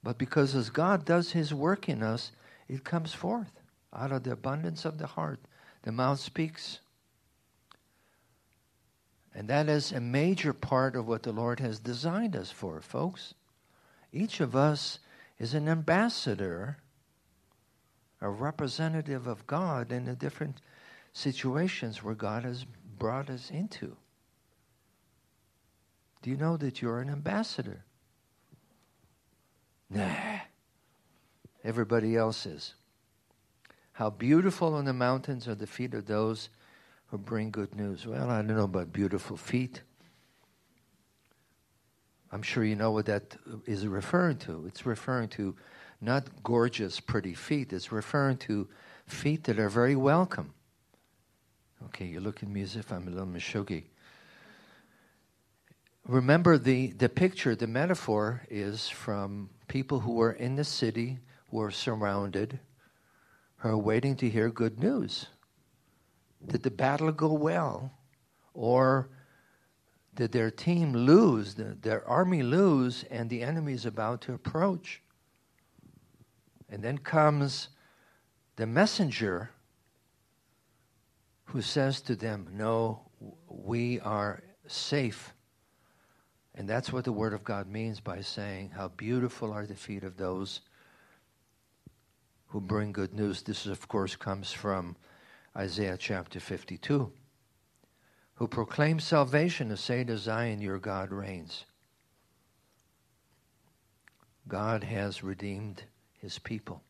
But 0.04 0.20
because 0.20 0.54
as 0.54 0.70
God 0.70 1.06
does 1.06 1.32
His 1.32 1.54
work 1.54 1.90
in 1.90 2.04
us, 2.04 2.32
it 2.68 2.84
comes 2.84 3.14
forth 3.14 3.52
out 3.92 4.12
of 4.12 4.24
the 4.24 4.34
abundance 4.34 4.86
of 4.86 5.00
the 5.00 5.08
heart. 5.08 5.40
The 5.82 5.92
mouth 5.92 6.20
speaks. 6.20 6.80
And 9.34 9.48
that 9.48 9.68
is 9.68 9.92
a 9.92 10.00
major 10.00 10.54
part 10.54 10.96
of 10.96 11.08
what 11.08 11.24
the 11.24 11.32
Lord 11.32 11.60
has 11.60 11.80
designed 11.80 12.36
us 12.36 12.52
for, 12.52 12.82
folks. 12.82 13.34
Each 14.12 14.40
of 14.40 14.56
us 14.56 15.00
is 15.40 15.56
an 15.56 15.68
ambassador, 15.68 16.78
a 18.24 18.30
representative 18.30 19.28
of 19.28 19.46
God 19.46 19.92
in 19.92 20.06
the 20.06 20.16
different 20.16 20.62
situations 21.12 22.02
where 22.02 22.16
God 22.16 22.44
has 22.44 22.66
brought 22.98 23.30
us 23.30 23.52
into. 23.52 23.98
Do 26.22 26.30
you 26.30 26.38
know 26.38 26.56
that 26.56 26.82
you're 26.82 27.02
an 27.02 27.10
ambassador? 27.10 27.84
Nah. 29.90 30.40
Everybody 31.66 32.16
else 32.16 32.46
is. 32.46 32.76
How 33.92 34.10
beautiful 34.10 34.74
on 34.74 34.86
the 34.86 34.94
mountains 34.94 35.48
are 35.48 35.56
the 35.56 35.68
feet 35.68 35.94
of 35.94 36.06
those 36.06 36.50
who 37.08 37.18
bring 37.18 37.52
good 37.52 37.76
news. 37.76 38.08
Well, 38.08 38.30
I 38.30 38.38
don't 38.38 38.56
know 38.56 38.64
about 38.64 38.94
beautiful 38.94 39.36
feet. 39.36 39.82
I'm 42.32 42.42
sure 42.42 42.64
you 42.64 42.76
know 42.76 42.92
what 42.92 43.06
that 43.06 43.36
is 43.66 43.86
referring 43.86 44.38
to. 44.38 44.66
It's 44.68 44.86
referring 44.86 45.28
to 45.30 45.56
not 46.04 46.44
gorgeous, 46.44 47.00
pretty 47.00 47.34
feet. 47.34 47.72
It's 47.72 47.92
referring 47.92 48.38
to 48.38 48.68
feet 49.08 49.46
that 49.46 49.58
are 49.58 49.70
very 49.70 49.96
welcome. 49.96 50.54
Okay, 51.86 52.06
you 52.06 52.20
look 52.20 52.44
at 52.44 52.50
me 52.50 52.62
as 52.62 52.76
if 52.76 52.92
I'm 52.92 53.08
a 53.08 53.12
little 53.12 53.26
mishugi. 53.26 53.84
Remember, 56.06 56.58
the, 56.58 56.88
the 56.88 57.08
picture, 57.08 57.56
the 57.56 57.68
metaphor 57.68 58.42
is 58.50 58.89
from 58.89 59.50
people 59.70 60.02
who 60.02 60.22
are 60.22 60.34
in 60.34 60.58
the 60.58 60.66
city, 60.66 61.20
who 61.50 61.62
are 61.62 61.72
surrounded, 61.72 62.60
who 63.58 63.70
are 63.70 63.78
waiting 63.78 64.18
to 64.18 64.30
hear 64.30 64.50
good 64.50 64.80
news. 64.80 65.28
Did 66.46 66.63
the 66.63 66.72
battle 66.72 67.13
go 67.13 67.32
well? 67.32 67.92
Or 68.54 69.08
did 70.16 70.34
their 70.34 70.52
team 70.52 70.94
lose, 70.94 71.56
their 71.56 72.06
army 72.08 72.44
lose, 72.44 73.06
and 73.10 73.30
the 73.30 73.42
enemy 73.42 73.74
is 73.74 73.86
about 73.86 74.22
to 74.22 74.34
approach? 74.34 75.03
And 76.69 76.84
then 76.84 76.97
comes 76.97 77.69
the 78.56 78.65
messenger 78.65 79.52
who 81.45 81.62
says 81.62 82.02
to 82.02 82.15
them, 82.15 82.47
No, 82.52 83.02
we 83.47 83.99
are 83.99 84.41
safe. 84.67 85.34
And 86.56 86.69
that's 86.69 86.93
what 86.93 87.04
the 87.04 87.12
Word 87.12 87.34
of 87.34 87.43
God 87.43 87.67
means 87.67 87.99
by 87.99 88.21
saying, 88.21 88.71
How 88.71 88.89
beautiful 88.89 89.52
are 89.52 89.65
the 89.65 89.76
feet 89.76 90.04
of 90.04 90.17
those 90.17 90.62
who 92.47 92.62
bring 92.62 92.91
good 92.91 93.13
news. 93.13 93.41
This, 93.41 93.65
of 93.65 93.88
course, 93.88 94.15
comes 94.15 94.52
from 94.52 94.95
Isaiah 95.58 95.97
chapter 95.97 96.39
52. 96.39 97.12
Who 98.36 98.47
proclaim 98.47 98.99
salvation 98.99 99.69
to 99.69 99.78
say 99.78 100.04
to 100.04 100.17
Zion, 100.17 100.62
Your 100.62 100.78
God 100.78 101.12
reigns. 101.12 101.65
God 104.47 104.84
has 104.84 105.23
redeemed 105.23 105.84
his 106.24 106.40
people. 106.40 106.82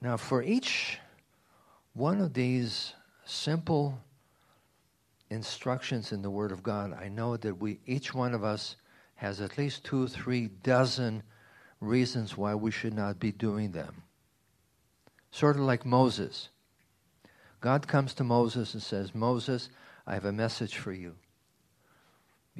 Now, 0.00 0.16
for 0.16 0.42
each 0.42 0.98
one 1.92 2.20
of 2.20 2.32
these 2.32 2.94
simple 3.26 3.98
instructions 5.28 6.12
in 6.12 6.22
the 6.22 6.30
Word 6.30 6.52
of 6.52 6.62
God, 6.62 6.96
I 6.98 7.08
know 7.08 7.36
that 7.36 7.60
we, 7.60 7.80
each 7.84 8.14
one 8.14 8.32
of 8.32 8.44
us, 8.44 8.76
has 9.16 9.40
at 9.42 9.58
least 9.58 9.84
two, 9.84 10.06
three 10.06 10.46
dozen 10.62 11.22
reasons 11.80 12.36
why 12.36 12.54
we 12.54 12.70
should 12.70 12.94
not 12.94 13.18
be 13.18 13.32
doing 13.32 13.72
them. 13.72 14.04
Sort 15.32 15.56
of 15.56 15.62
like 15.62 15.84
Moses. 15.84 16.48
God 17.60 17.86
comes 17.86 18.14
to 18.14 18.24
Moses 18.24 18.72
and 18.72 18.82
says, 18.82 19.14
Moses, 19.14 19.68
I 20.06 20.14
have 20.14 20.24
a 20.24 20.32
message 20.32 20.76
for 20.76 20.92
you. 20.92 21.16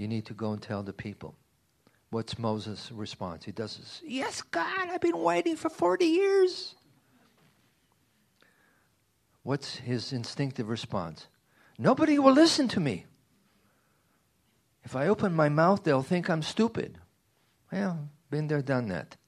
You 0.01 0.09
need 0.09 0.25
to 0.27 0.33
go 0.33 0.53
and 0.53 0.63
tell 0.63 0.83
the 0.83 0.95
people. 0.95 1.35
What's 2.09 2.39
Moses' 2.39 2.91
response? 2.91 3.45
He 3.45 3.53
does 3.53 3.77
this, 3.77 4.01
Yes, 4.03 4.41
God, 4.41 4.89
I've 4.89 5.03
been 5.03 5.19
waiting 5.21 5.57
for 5.57 5.69
40 5.69 6.07
years. 6.07 6.75
What's 9.43 9.77
his 9.77 10.15
instinctive 10.15 10.71
response? 10.71 11.27
Nobody 11.79 12.19
will 12.19 12.33
listen 12.33 12.67
to 12.69 12.81
me. 12.81 13.05
If 14.85 14.97
I 14.97 15.09
open 15.09 15.35
my 15.35 15.51
mouth, 15.51 15.85
they'll 15.85 16.03
think 16.03 16.31
I'm 16.31 16.43
stupid. 16.43 16.97
Well, 17.71 18.09
been 18.31 18.47
there, 18.47 18.63
done 18.63 18.89
that. 18.89 19.19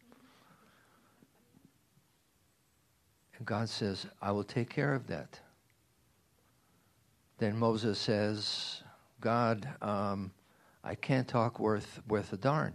And 3.36 3.46
God 3.46 3.68
says, 3.68 4.06
I 4.22 4.32
will 4.32 4.42
take 4.42 4.70
care 4.70 4.94
of 4.94 5.08
that. 5.08 5.38
Then 7.36 7.58
Moses 7.58 7.98
says, 7.98 8.82
God, 9.20 9.68
um, 9.82 10.30
I 10.84 10.94
can't 10.94 11.28
talk 11.28 11.60
worth 11.60 12.00
worth 12.08 12.32
a 12.32 12.36
darn. 12.36 12.74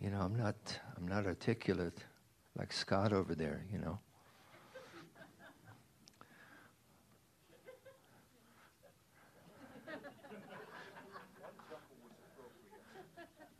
You 0.00 0.10
know, 0.10 0.20
I'm 0.20 0.36
not 0.36 0.54
I'm 0.96 1.08
not 1.08 1.26
articulate 1.26 2.04
like 2.56 2.72
Scott 2.72 3.12
over 3.12 3.34
there, 3.34 3.64
you 3.72 3.78
know. 3.78 3.98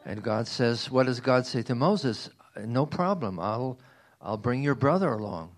And 0.04 0.22
God 0.22 0.46
says, 0.46 0.88
what 0.88 1.06
does 1.06 1.18
God 1.18 1.46
say 1.46 1.62
to 1.62 1.74
Moses? 1.74 2.30
No 2.56 2.86
problem. 2.86 3.40
I'll 3.40 3.78
I'll 4.22 4.36
bring 4.36 4.62
your 4.62 4.76
brother 4.76 5.12
along. 5.12 5.50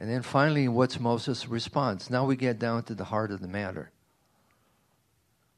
And 0.00 0.10
then 0.10 0.22
finally, 0.22 0.68
what's 0.68 0.98
Moses' 0.98 1.48
response? 1.48 2.10
Now 2.10 2.24
we 2.24 2.36
get 2.36 2.58
down 2.58 2.84
to 2.84 2.94
the 2.94 3.04
heart 3.04 3.30
of 3.30 3.40
the 3.40 3.48
matter. 3.48 3.90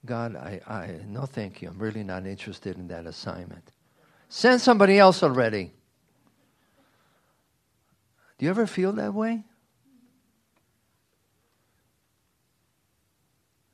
God, 0.04 0.34
I, 0.34 0.60
I, 0.66 1.00
no 1.06 1.26
thank 1.26 1.60
you. 1.60 1.68
I'm 1.68 1.78
really 1.78 2.02
not 2.02 2.26
interested 2.26 2.76
in 2.76 2.88
that 2.88 3.06
assignment. 3.06 3.72
Send 4.28 4.60
somebody 4.60 4.98
else 4.98 5.22
already. 5.22 5.72
Do 8.38 8.46
you 8.46 8.50
ever 8.50 8.66
feel 8.66 8.92
that 8.92 9.12
way? 9.12 9.44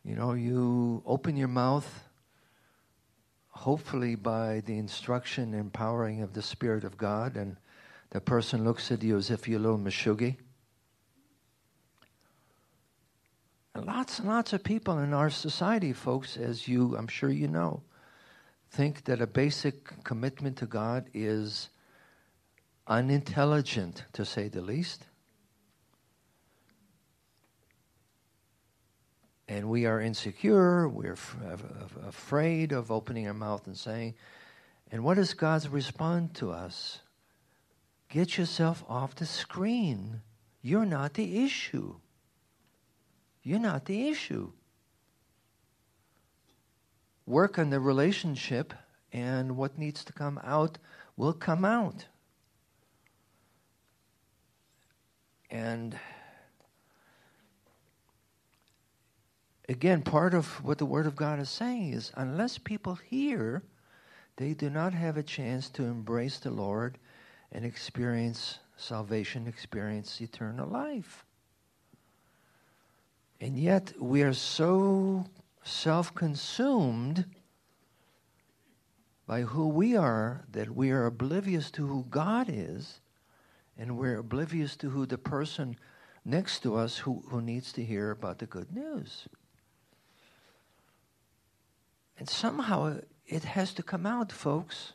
You 0.04 0.14
know, 0.14 0.32
you 0.34 1.02
open 1.04 1.36
your 1.36 1.48
mouth, 1.48 2.04
hopefully 3.50 4.14
by 4.14 4.62
the 4.66 4.78
instruction 4.78 5.52
and 5.52 5.54
empowering 5.54 6.22
of 6.22 6.32
the 6.32 6.42
Spirit 6.42 6.84
of 6.84 6.96
God, 6.96 7.36
and 7.36 7.56
the 8.10 8.20
person 8.20 8.64
looks 8.64 8.90
at 8.90 9.02
you 9.02 9.16
as 9.16 9.30
if 9.30 9.48
you're 9.48 9.58
a 9.58 9.62
little 9.62 9.78
meshuggah. 9.78 10.36
Lots 13.84 14.18
and 14.18 14.28
lots 14.28 14.52
of 14.52 14.62
people 14.62 14.98
in 14.98 15.12
our 15.12 15.30
society, 15.30 15.92
folks, 15.92 16.36
as 16.36 16.68
you, 16.68 16.96
I'm 16.96 17.08
sure 17.08 17.30
you 17.30 17.48
know, 17.48 17.82
think 18.70 19.04
that 19.04 19.20
a 19.20 19.26
basic 19.26 20.04
commitment 20.04 20.56
to 20.58 20.66
God 20.66 21.08
is 21.14 21.68
unintelligent, 22.86 24.04
to 24.12 24.24
say 24.24 24.48
the 24.48 24.60
least. 24.60 25.06
And 29.48 29.68
we 29.68 29.86
are 29.86 30.00
insecure, 30.00 30.88
we're 30.88 31.12
f- 31.12 31.36
afraid 32.06 32.72
of 32.72 32.90
opening 32.90 33.26
our 33.28 33.34
mouth 33.34 33.66
and 33.66 33.76
saying, 33.76 34.14
and 34.90 35.04
what 35.04 35.14
does 35.14 35.34
God 35.34 35.66
respond 35.68 36.34
to 36.34 36.50
us? 36.50 37.00
Get 38.08 38.38
yourself 38.38 38.84
off 38.88 39.14
the 39.14 39.26
screen. 39.26 40.22
You're 40.62 40.84
not 40.84 41.14
the 41.14 41.44
issue. 41.44 41.96
You're 43.46 43.60
not 43.60 43.84
the 43.84 44.08
issue. 44.08 44.50
Work 47.26 47.60
on 47.60 47.70
the 47.70 47.78
relationship, 47.78 48.74
and 49.12 49.56
what 49.56 49.78
needs 49.78 50.02
to 50.06 50.12
come 50.12 50.40
out 50.42 50.78
will 51.16 51.32
come 51.32 51.64
out. 51.64 52.06
And 55.48 55.96
again, 59.68 60.02
part 60.02 60.34
of 60.34 60.64
what 60.64 60.78
the 60.78 60.84
Word 60.84 61.06
of 61.06 61.14
God 61.14 61.38
is 61.38 61.48
saying 61.48 61.92
is 61.92 62.10
unless 62.16 62.58
people 62.58 62.96
hear, 62.96 63.62
they 64.38 64.54
do 64.54 64.68
not 64.68 64.92
have 64.92 65.16
a 65.16 65.22
chance 65.22 65.70
to 65.70 65.84
embrace 65.84 66.40
the 66.40 66.50
Lord 66.50 66.98
and 67.52 67.64
experience 67.64 68.58
salvation, 68.76 69.46
experience 69.46 70.20
eternal 70.20 70.68
life. 70.68 71.25
And 73.40 73.58
yet 73.58 73.92
we 74.00 74.22
are 74.22 74.32
so 74.32 75.26
self 75.62 76.14
consumed 76.14 77.26
by 79.26 79.42
who 79.42 79.68
we 79.68 79.96
are 79.96 80.44
that 80.52 80.74
we 80.74 80.90
are 80.90 81.06
oblivious 81.06 81.70
to 81.72 81.86
who 81.86 82.06
God 82.08 82.48
is, 82.48 83.00
and 83.76 83.98
we're 83.98 84.18
oblivious 84.18 84.76
to 84.76 84.90
who 84.90 85.04
the 85.04 85.18
person 85.18 85.76
next 86.24 86.60
to 86.60 86.76
us 86.76 86.98
who, 86.98 87.22
who 87.28 87.40
needs 87.40 87.72
to 87.72 87.84
hear 87.84 88.10
about 88.10 88.38
the 88.38 88.46
good 88.46 88.74
news. 88.74 89.28
And 92.18 92.28
somehow 92.28 92.98
it 93.26 93.44
has 93.44 93.74
to 93.74 93.82
come 93.82 94.06
out, 94.06 94.32
folks. 94.32 94.92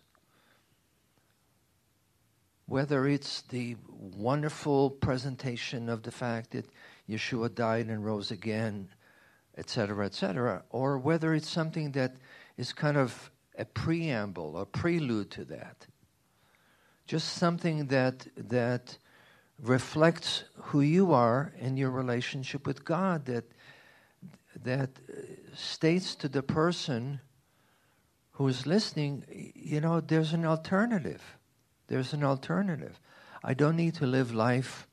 Whether 2.66 3.08
it's 3.08 3.42
the 3.44 3.76
wonderful 3.90 4.90
presentation 4.90 5.90
of 5.90 6.04
the 6.04 6.12
fact 6.12 6.52
that 6.52 6.66
Yeshua 7.12 7.54
died 7.54 7.88
and 7.88 8.06
rose 8.06 8.32
again, 8.32 8.90
etc., 9.58 10.06
etc., 10.06 10.64
or 10.70 10.98
whether 10.98 11.34
it's 11.34 11.50
something 11.50 11.92
that 11.92 12.16
is 12.58 12.74
kind 12.74 12.98
of 12.98 13.32
a 13.58 13.66
preamble, 13.66 14.58
a 14.58 14.66
prelude 14.66 15.30
to 15.32 15.46
that. 15.46 15.88
Just 17.06 17.30
something 17.34 17.88
that 17.88 18.28
that 18.38 18.98
reflects 19.62 20.46
who 20.56 20.82
you 20.82 21.12
are 21.14 21.54
in 21.60 21.78
your 21.78 21.92
relationship 21.92 22.66
with 22.66 22.86
God, 22.86 23.26
that 23.26 23.46
that 24.64 24.90
uh, 24.90 25.22
states 25.56 26.16
to 26.16 26.28
the 26.28 26.44
person 26.44 27.20
who 28.32 28.48
is 28.48 28.66
listening, 28.66 29.24
you 29.56 29.82
know, 29.82 30.00
there's 30.00 30.34
an 30.34 30.46
alternative. 30.46 31.38
There's 31.88 32.14
an 32.14 32.24
alternative. 32.24 33.00
I 33.44 33.54
don't 33.54 33.76
need 33.76 33.96
to 33.96 34.06
live 34.06 34.34
life 34.34 34.88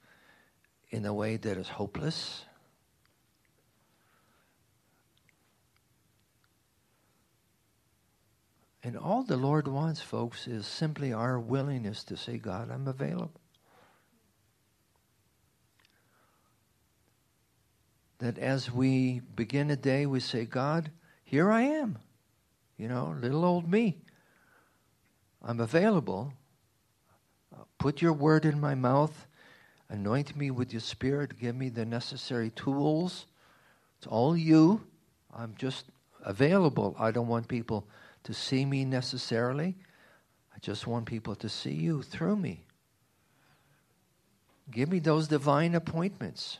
in 0.90 1.04
a 1.04 1.12
way 1.12 1.36
that 1.36 1.56
is 1.56 1.68
hopeless. 1.68 2.44
And 8.82 8.96
all 8.96 9.22
the 9.22 9.36
Lord 9.36 9.68
wants, 9.68 10.00
folks, 10.00 10.46
is 10.46 10.66
simply 10.66 11.12
our 11.12 11.38
willingness 11.38 12.04
to 12.04 12.16
say, 12.16 12.38
God, 12.38 12.70
I'm 12.70 12.88
available. 12.88 13.40
That 18.18 18.38
as 18.38 18.70
we 18.72 19.20
begin 19.36 19.70
a 19.70 19.76
day, 19.76 20.06
we 20.06 20.20
say, 20.20 20.44
God, 20.44 20.90
here 21.22 21.50
I 21.50 21.62
am. 21.62 21.98
You 22.78 22.88
know, 22.88 23.14
little 23.20 23.44
old 23.44 23.70
me. 23.70 23.98
I'm 25.42 25.60
available. 25.60 26.32
Put 27.78 28.00
your 28.02 28.12
word 28.12 28.44
in 28.44 28.60
my 28.60 28.74
mouth. 28.74 29.27
Anoint 29.90 30.36
me 30.36 30.50
with 30.50 30.72
your 30.72 30.80
spirit. 30.80 31.38
Give 31.38 31.56
me 31.56 31.70
the 31.70 31.84
necessary 31.84 32.50
tools. 32.50 33.26
It's 33.98 34.06
all 34.06 34.36
you. 34.36 34.86
I'm 35.34 35.54
just 35.58 35.86
available. 36.24 36.94
I 36.98 37.10
don't 37.10 37.28
want 37.28 37.48
people 37.48 37.86
to 38.24 38.34
see 38.34 38.64
me 38.64 38.84
necessarily. 38.84 39.76
I 40.54 40.58
just 40.60 40.86
want 40.86 41.06
people 41.06 41.34
to 41.36 41.48
see 41.48 41.72
you 41.72 42.02
through 42.02 42.36
me. 42.36 42.64
Give 44.70 44.90
me 44.90 44.98
those 44.98 45.28
divine 45.28 45.74
appointments. 45.74 46.58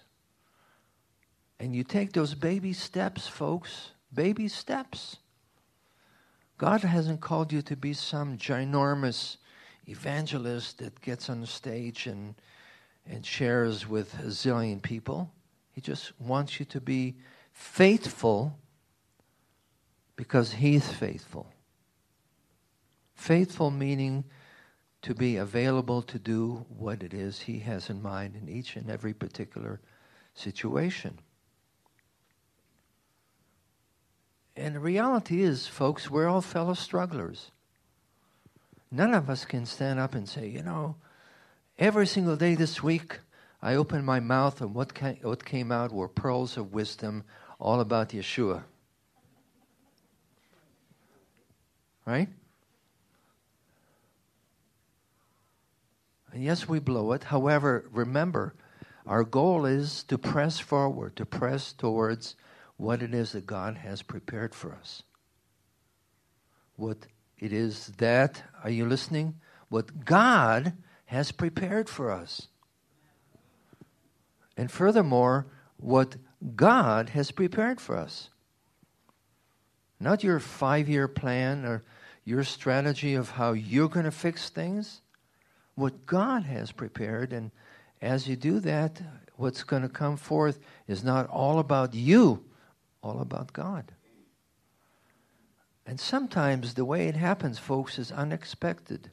And 1.61 1.74
you 1.74 1.85
take 1.85 2.12
those 2.12 2.35
baby 2.35 2.72
steps, 2.72 3.26
folks. 3.26 3.91
Baby 4.14 4.49
steps. 4.49 5.18
God 6.57 6.83
hasn't 6.83 7.20
called 7.20 7.53
you 7.53 7.62
to 7.62 7.76
be 7.76 7.93
some 7.93 8.39
ginormous 8.39 9.37
evangelist 9.87 10.79
that 10.79 11.01
gets 11.01 11.29
on 11.29 11.41
the 11.41 11.47
stage 11.47 12.07
and 12.07 12.35
and 13.09 13.25
shares 13.25 13.89
with 13.89 14.15
a 14.19 14.27
zillion 14.27 14.83
people. 14.83 15.31
He 15.73 15.81
just 15.81 16.13
wants 16.21 16.59
you 16.59 16.67
to 16.67 16.81
be 16.81 17.17
faithful 17.53 18.59
because 20.17 20.53
He's 20.53 20.89
faithful. 20.89 21.47
Faithful 23.15 23.71
meaning 23.71 24.25
to 25.03 25.15
be 25.15 25.37
available 25.37 26.03
to 26.03 26.19
do 26.19 26.67
what 26.69 27.03
it 27.03 27.15
is 27.15 27.41
He 27.41 27.61
has 27.61 27.89
in 27.89 28.03
mind 28.03 28.37
in 28.37 28.49
each 28.49 28.77
and 28.77 28.91
every 28.91 29.15
particular 29.15 29.81
situation. 30.35 31.19
And 34.57 34.75
the 34.75 34.81
reality 34.81 35.43
is, 35.43 35.69
folks, 35.69 36.11
we're 36.11 36.27
all 36.27 36.41
fellow 36.41 36.75
strugglers. 36.75 37.53
None 38.91 39.15
of 39.15 39.31
us 39.31 39.45
can 39.45 39.67
stand 39.67 40.01
up 40.01 40.15
and 40.15 40.29
say, 40.29 40.49
you 40.49 40.63
know, 40.63 40.97
Every 41.79 42.09
single 42.09 42.35
day 42.35 42.57
this 42.57 42.83
week, 42.83 43.20
I 43.62 43.76
opened 43.76 44.05
my 44.05 44.18
mouth, 44.18 44.61
and 44.61 44.74
what, 44.74 44.95
came, 44.95 45.18
what 45.22 45.45
came 45.45 45.70
out 45.70 45.93
were 45.93 46.09
pearls 46.09 46.57
of 46.57 46.72
wisdom 46.72 47.22
all 47.61 47.79
about 47.79 48.09
Yeshua. 48.09 48.64
Right? 52.05 52.29
And 56.33 56.43
yes, 56.43 56.68
we 56.68 56.81
blow 56.81 57.12
it. 57.12 57.22
However, 57.22 57.85
remember, 57.93 58.57
our 59.07 59.22
goal 59.22 59.64
is 59.64 60.03
to 60.05 60.18
press 60.18 60.59
forward, 60.59 61.14
to 61.14 61.24
press 61.24 61.72
towards 61.72 62.35
what 62.76 63.03
it 63.05 63.14
is 63.14 63.33
that 63.33 63.47
God 63.47 63.76
has 63.76 64.03
prepared 64.03 64.53
for 64.53 64.72
us. 64.72 65.05
What 66.74 67.07
it 67.39 67.53
is 67.53 67.93
that, 67.99 68.43
are 68.64 68.70
you 68.70 68.85
listening? 68.85 69.37
What 69.68 70.05
God 70.05 70.72
has 71.09 71.33
prepared 71.33 71.89
for 71.89 72.11
us. 72.11 72.49
And 74.59 74.71
furthermore, 74.71 75.47
what 75.79 76.17
God 76.55 77.09
has 77.11 77.31
prepared 77.31 77.81
for 77.81 77.97
us. 77.97 78.29
Not 79.99 80.23
your 80.23 80.39
five 80.39 80.87
year 80.87 81.09
plan 81.09 81.65
or 81.65 81.83
your 82.25 82.45
strategy 82.45 83.15
of 83.15 83.31
how 83.31 83.53
you're 83.53 83.89
going 83.89 84.05
to 84.05 84.11
fix 84.11 84.51
things. 84.51 85.01
What 85.77 86.05
God 86.05 86.43
has 86.43 86.73
prepared. 86.73 87.33
And 87.33 87.53
as 88.03 88.29
you 88.29 88.37
do 88.37 88.61
that, 88.61 89.01
what's 89.37 89.65
going 89.65 89.83
to 89.83 89.89
come 89.89 90.19
forth 90.19 90.59
is 90.87 91.03
not 91.03 91.27
all 91.29 91.59
about 91.59 91.95
you, 91.95 92.45
all 93.03 93.21
about 93.21 93.55
God. 93.55 93.93
And 95.87 95.99
sometimes 95.99 96.75
the 96.75 96.85
way 96.85 97.09
it 97.09 97.17
happens, 97.17 97.59
folks, 97.59 97.99
is 97.99 98.13
unexpected. 98.13 99.11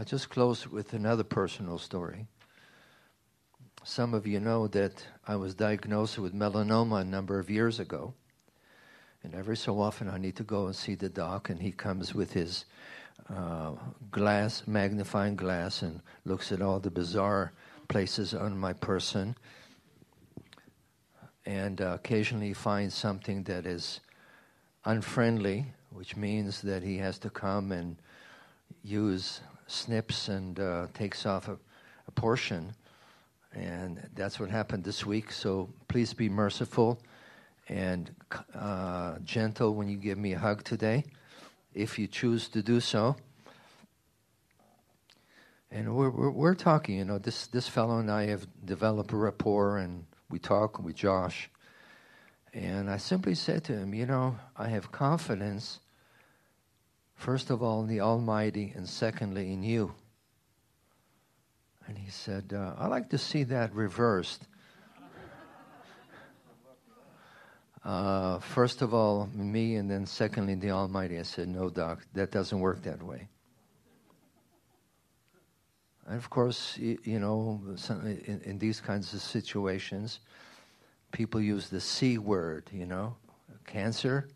I'll 0.00 0.06
just 0.06 0.30
close 0.30 0.66
with 0.66 0.94
another 0.94 1.24
personal 1.24 1.76
story. 1.76 2.26
Some 3.84 4.14
of 4.14 4.26
you 4.26 4.40
know 4.40 4.66
that 4.68 5.04
I 5.28 5.36
was 5.36 5.54
diagnosed 5.54 6.18
with 6.18 6.32
melanoma 6.32 7.02
a 7.02 7.04
number 7.04 7.38
of 7.38 7.50
years 7.50 7.78
ago. 7.78 8.14
And 9.22 9.34
every 9.34 9.58
so 9.58 9.78
often 9.78 10.08
I 10.08 10.16
need 10.16 10.36
to 10.36 10.42
go 10.42 10.64
and 10.64 10.74
see 10.74 10.94
the 10.94 11.10
doc, 11.10 11.50
and 11.50 11.60
he 11.60 11.70
comes 11.70 12.14
with 12.14 12.32
his 12.32 12.64
uh, 13.28 13.72
glass, 14.10 14.62
magnifying 14.66 15.36
glass, 15.36 15.82
and 15.82 16.00
looks 16.24 16.50
at 16.50 16.62
all 16.62 16.80
the 16.80 16.90
bizarre 16.90 17.52
places 17.88 18.32
on 18.32 18.56
my 18.56 18.72
person. 18.72 19.36
And 21.44 21.78
uh, 21.82 21.98
occasionally 22.02 22.54
finds 22.54 22.94
something 22.94 23.42
that 23.42 23.66
is 23.66 24.00
unfriendly, 24.86 25.66
which 25.90 26.16
means 26.16 26.62
that 26.62 26.82
he 26.82 26.96
has 26.96 27.18
to 27.18 27.28
come 27.28 27.70
and 27.70 27.98
use 28.82 29.42
snips 29.70 30.28
and 30.28 30.58
uh, 30.58 30.86
takes 30.94 31.26
off 31.26 31.48
a, 31.48 31.56
a, 32.08 32.10
portion. 32.10 32.74
And 33.54 34.08
that's 34.14 34.38
what 34.38 34.50
happened 34.50 34.84
this 34.84 35.06
week. 35.06 35.32
So 35.32 35.68
please 35.88 36.12
be 36.14 36.28
merciful 36.28 37.00
and 37.68 38.10
uh, 38.54 39.18
gentle 39.24 39.74
when 39.74 39.88
you 39.88 39.96
give 39.96 40.18
me 40.18 40.32
a 40.32 40.38
hug 40.38 40.64
today, 40.64 41.04
if 41.72 41.98
you 41.98 42.06
choose 42.06 42.48
to 42.48 42.62
do 42.62 42.80
so. 42.80 43.16
And 45.70 45.94
we're, 45.94 46.10
we're, 46.10 46.30
we're 46.30 46.54
talking, 46.54 46.98
you 46.98 47.04
know, 47.04 47.18
this, 47.18 47.46
this 47.46 47.68
fellow 47.68 47.98
and 47.98 48.10
I 48.10 48.26
have 48.26 48.46
developed 48.64 49.12
a 49.12 49.16
rapport, 49.16 49.78
and 49.78 50.04
we 50.28 50.40
talk 50.40 50.80
with 50.82 50.96
Josh. 50.96 51.48
And 52.52 52.90
I 52.90 52.96
simply 52.96 53.36
said 53.36 53.62
to 53.64 53.74
him, 53.74 53.94
You 53.94 54.06
know, 54.06 54.36
I 54.56 54.68
have 54.68 54.90
confidence, 54.90 55.78
first 57.20 57.50
of 57.50 57.62
all, 57.62 57.82
in 57.82 57.88
the 57.88 58.00
Almighty, 58.00 58.72
and 58.74 58.88
secondly, 58.88 59.52
in 59.52 59.62
you. 59.62 59.92
And 61.86 61.98
he 61.98 62.10
said, 62.10 62.52
uh, 62.54 62.74
I 62.78 62.86
like 62.86 63.10
to 63.10 63.18
see 63.18 63.44
that 63.44 63.74
reversed. 63.74 64.46
Uh, 67.82 68.38
first 68.40 68.82
of 68.82 68.92
all, 68.92 69.26
me, 69.32 69.76
and 69.76 69.90
then 69.90 70.04
secondly, 70.04 70.54
the 70.54 70.70
Almighty. 70.70 71.18
I 71.18 71.22
said, 71.22 71.48
No, 71.48 71.70
Doc, 71.70 72.06
that 72.12 72.30
doesn't 72.30 72.60
work 72.60 72.82
that 72.82 73.02
way. 73.02 73.26
And 76.06 76.18
of 76.18 76.28
course, 76.28 76.76
you 76.76 77.18
know, 77.18 77.58
in, 78.04 78.42
in 78.44 78.58
these 78.58 78.82
kinds 78.82 79.14
of 79.14 79.22
situations, 79.22 80.20
people 81.10 81.40
use 81.40 81.70
the 81.70 81.80
C 81.80 82.18
word, 82.18 82.68
you 82.70 82.84
know, 82.84 83.16
cancer. 83.66 84.28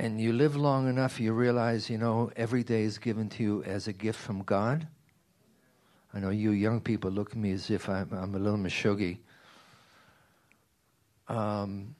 And 0.00 0.18
you 0.18 0.32
live 0.32 0.56
long 0.56 0.88
enough, 0.88 1.20
you 1.20 1.34
realize, 1.34 1.90
you 1.90 1.98
know, 1.98 2.30
every 2.34 2.64
day 2.64 2.84
is 2.84 2.96
given 2.96 3.28
to 3.28 3.42
you 3.42 3.62
as 3.64 3.86
a 3.86 3.92
gift 3.92 4.18
from 4.18 4.42
God. 4.44 4.88
I 6.14 6.20
know 6.20 6.30
you 6.30 6.52
young 6.52 6.80
people 6.80 7.10
look 7.10 7.32
at 7.32 7.36
me 7.36 7.52
as 7.52 7.68
if 7.68 7.86
I'm, 7.86 8.10
I'm 8.10 8.34
a 8.34 8.38
little 8.38 8.58
mashuggy. 8.58 9.18
Um, 11.28 11.94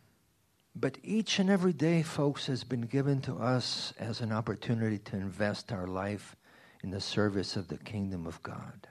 but 0.74 0.96
each 1.04 1.40
and 1.40 1.50
every 1.50 1.74
day, 1.74 2.02
folks, 2.02 2.46
has 2.46 2.64
been 2.64 2.80
given 2.80 3.20
to 3.20 3.34
us 3.34 3.92
as 3.98 4.22
an 4.22 4.32
opportunity 4.32 4.96
to 4.96 5.16
invest 5.16 5.70
our 5.70 5.86
life 5.86 6.36
in 6.82 6.88
the 6.88 7.02
service 7.02 7.54
of 7.54 7.68
the 7.68 7.76
kingdom 7.76 8.26
of 8.26 8.42
God 8.42 8.88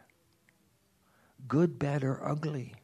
good, 1.47 1.79
bad, 1.79 2.03
or 2.03 2.23
ugly. 2.23 2.75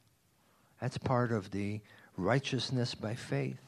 That's 0.81 0.97
part 0.97 1.31
of 1.31 1.51
the 1.51 1.81
righteousness 2.17 2.95
by 2.95 3.13
faith. 3.13 3.64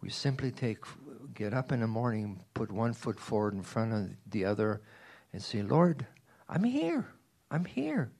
We 0.00 0.10
simply 0.10 0.50
take, 0.50 0.78
get 1.34 1.52
up 1.52 1.72
in 1.72 1.80
the 1.80 1.86
morning, 1.86 2.44
put 2.54 2.70
one 2.70 2.92
foot 2.92 3.18
forward 3.18 3.54
in 3.54 3.62
front 3.62 3.92
of 3.92 4.10
the 4.30 4.44
other, 4.44 4.80
and 5.32 5.42
say, 5.42 5.62
Lord, 5.62 6.06
I'm 6.48 6.64
here. 6.64 7.06
I'm 7.50 7.64
here. 7.64 8.10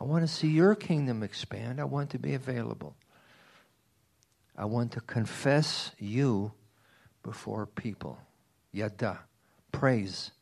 I 0.00 0.04
want 0.04 0.24
to 0.24 0.28
see 0.28 0.48
your 0.48 0.74
kingdom 0.74 1.22
expand. 1.22 1.80
I 1.80 1.84
want 1.84 2.10
to 2.10 2.18
be 2.18 2.34
available. 2.34 2.96
I 4.56 4.64
want 4.64 4.92
to 4.92 5.00
confess 5.00 5.92
you 5.98 6.52
before 7.22 7.66
people. 7.66 8.18
Yada. 8.72 9.20
Praise 9.70 10.32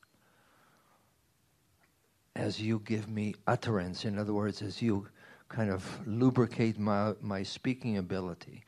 as 2.35 2.61
you 2.61 2.81
give 2.85 3.09
me 3.09 3.35
utterance. 3.47 4.05
In 4.05 4.19
other 4.19 4.33
words, 4.33 4.63
as 4.63 4.81
you 4.81 5.07
kind 5.49 5.71
of 5.71 5.85
lubricate 6.07 6.79
my, 6.79 7.13
my 7.21 7.43
speaking 7.43 7.99
ability. 7.99 8.65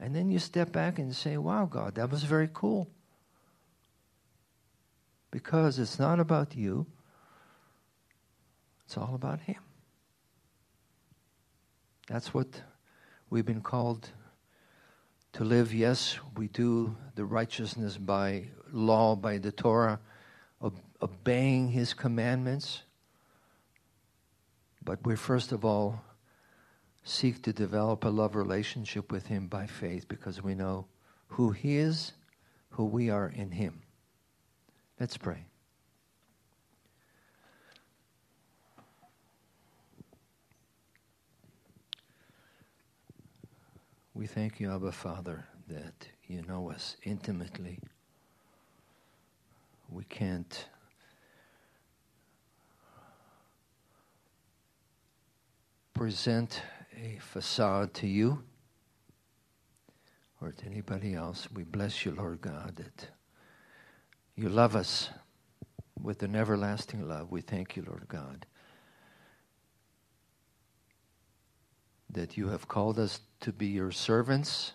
And 0.00 0.16
then 0.16 0.30
you 0.30 0.38
step 0.38 0.72
back 0.72 0.98
and 0.98 1.14
say, 1.14 1.36
wow, 1.36 1.66
God, 1.66 1.96
that 1.96 2.10
was 2.10 2.24
very 2.24 2.48
cool. 2.52 2.88
Because 5.30 5.78
it's 5.78 5.98
not 5.98 6.18
about 6.18 6.56
you, 6.56 6.86
it's 8.84 8.96
all 8.96 9.14
about 9.14 9.40
Him. 9.40 9.60
That's 12.08 12.34
what 12.34 12.62
we've 13.28 13.46
been 13.46 13.60
called 13.60 14.08
to 15.34 15.44
live. 15.44 15.72
Yes, 15.72 16.18
we 16.36 16.48
do 16.48 16.96
the 17.14 17.24
righteousness 17.24 17.96
by 17.96 18.46
law, 18.72 19.14
by 19.14 19.38
the 19.38 19.52
Torah 19.52 20.00
obeying 21.02 21.68
his 21.68 21.94
commandments, 21.94 22.82
but 24.84 25.04
we're 25.04 25.16
first 25.16 25.52
of 25.52 25.64
all 25.64 26.02
seek 27.02 27.42
to 27.42 27.52
develop 27.52 28.04
a 28.04 28.08
love 28.08 28.36
relationship 28.36 29.10
with 29.10 29.26
him 29.26 29.46
by 29.46 29.66
faith 29.66 30.06
because 30.08 30.42
we 30.42 30.54
know 30.54 30.86
who 31.28 31.50
he 31.50 31.76
is, 31.76 32.12
who 32.70 32.84
we 32.84 33.10
are 33.10 33.28
in 33.28 33.50
him. 33.50 33.82
Let's 34.98 35.16
pray. 35.16 35.44
We 44.12 44.26
thank 44.26 44.60
you, 44.60 44.70
Abba 44.70 44.92
Father, 44.92 45.46
that 45.68 46.06
you 46.26 46.42
know 46.42 46.70
us 46.70 46.96
intimately. 47.04 47.78
We 49.88 50.04
can't 50.04 50.66
present 55.94 56.62
a 57.00 57.18
facade 57.20 57.94
to 57.94 58.06
you 58.06 58.42
or 60.40 60.52
to 60.52 60.66
anybody 60.66 61.14
else. 61.14 61.48
We 61.52 61.64
bless 61.64 62.04
you, 62.04 62.12
Lord 62.12 62.40
God, 62.40 62.76
that 62.76 63.08
you 64.34 64.48
love 64.48 64.76
us 64.76 65.10
with 66.00 66.22
an 66.22 66.36
everlasting 66.36 67.06
love. 67.08 67.30
We 67.30 67.40
thank 67.40 67.76
you, 67.76 67.84
Lord 67.86 68.06
God, 68.08 68.46
that 72.10 72.36
you 72.36 72.48
have 72.48 72.68
called 72.68 72.98
us 72.98 73.20
to 73.40 73.52
be 73.52 73.66
your 73.66 73.92
servants 73.92 74.72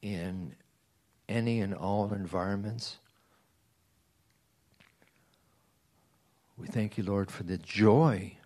in 0.00 0.54
any 1.28 1.60
and 1.60 1.74
all 1.74 2.12
environments. 2.12 2.98
We 6.56 6.68
thank 6.68 6.96
you, 6.96 7.04
Lord, 7.04 7.30
for 7.30 7.42
the 7.42 7.58
joy 7.58 8.36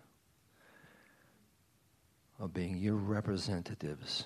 of 2.41 2.53
being 2.55 2.75
your 2.75 2.95
representatives, 2.95 4.25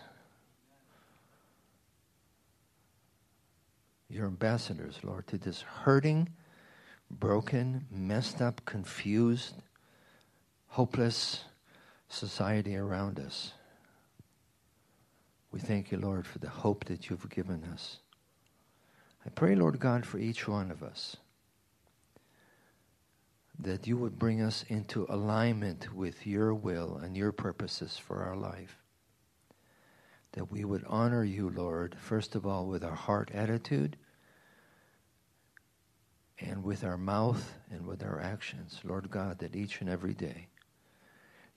your 4.10 4.26
ambassadors, 4.26 4.98
Lord, 5.04 5.28
to 5.28 5.38
this 5.38 5.62
hurting, 5.62 6.30
broken, 7.12 7.86
messed 7.92 8.42
up, 8.42 8.62
confused, 8.64 9.56
hopeless 10.68 11.44
society 12.08 12.78
around 12.78 13.20
us. 13.20 13.52
We 15.52 15.60
thank 15.60 15.92
you, 15.92 15.98
Lord, 15.98 16.26
for 16.26 16.40
the 16.40 16.50
hope 16.50 16.86
that 16.86 17.10
you've 17.10 17.30
given 17.30 17.66
us. 17.66 17.98
I 19.26 19.30
pray, 19.30 19.56
Lord 19.56 19.78
God, 19.78 20.06
for 20.06 20.20
each 20.20 20.48
one 20.48 20.72
of 20.72 20.84
us 20.84 21.18
that 23.60 23.88
you 23.88 23.98
would 23.98 24.20
bring 24.20 24.42
us 24.42 24.66
into 24.68 25.06
alignment 25.10 25.94
with 25.94 26.28
your 26.28 26.54
will 26.54 26.98
and 26.98 27.16
your 27.16 27.32
purposes 27.32 27.98
for 27.98 28.24
our 28.24 28.36
life. 28.36 28.78
That 30.34 30.52
we 30.52 30.66
would 30.66 30.84
honor 30.88 31.24
you, 31.24 31.50
Lord, 31.50 31.96
first 32.00 32.36
of 32.36 32.46
all, 32.46 32.66
with 32.68 32.84
our 32.84 32.96
heart 32.96 33.32
attitude 33.34 33.96
and 36.40 36.64
with 36.64 36.84
our 36.84 36.98
mouth 36.98 37.54
and 37.72 37.88
with 37.88 38.04
our 38.04 38.20
actions, 38.20 38.82
Lord 38.84 39.10
God, 39.10 39.40
that 39.40 39.56
each 39.56 39.80
and 39.80 39.90
every 39.90 40.14
day 40.14 40.48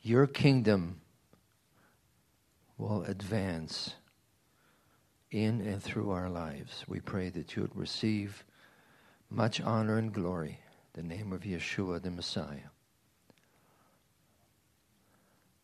your 0.00 0.26
kingdom 0.26 1.00
will 2.76 3.02
advance 3.02 3.94
in 5.30 5.60
and 5.60 5.82
through 5.82 6.10
our 6.10 6.30
lives. 6.30 6.84
We 6.86 7.00
pray 7.00 7.28
that 7.30 7.56
you 7.56 7.62
would 7.62 7.76
receive 7.76 8.44
much 9.28 9.60
honor 9.60 9.98
and 9.98 10.12
glory 10.12 10.60
the 10.98 11.04
name 11.04 11.32
of 11.32 11.42
Yeshua 11.42 12.02
the 12.02 12.10
Messiah. 12.10 12.70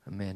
Amen. 0.07 0.33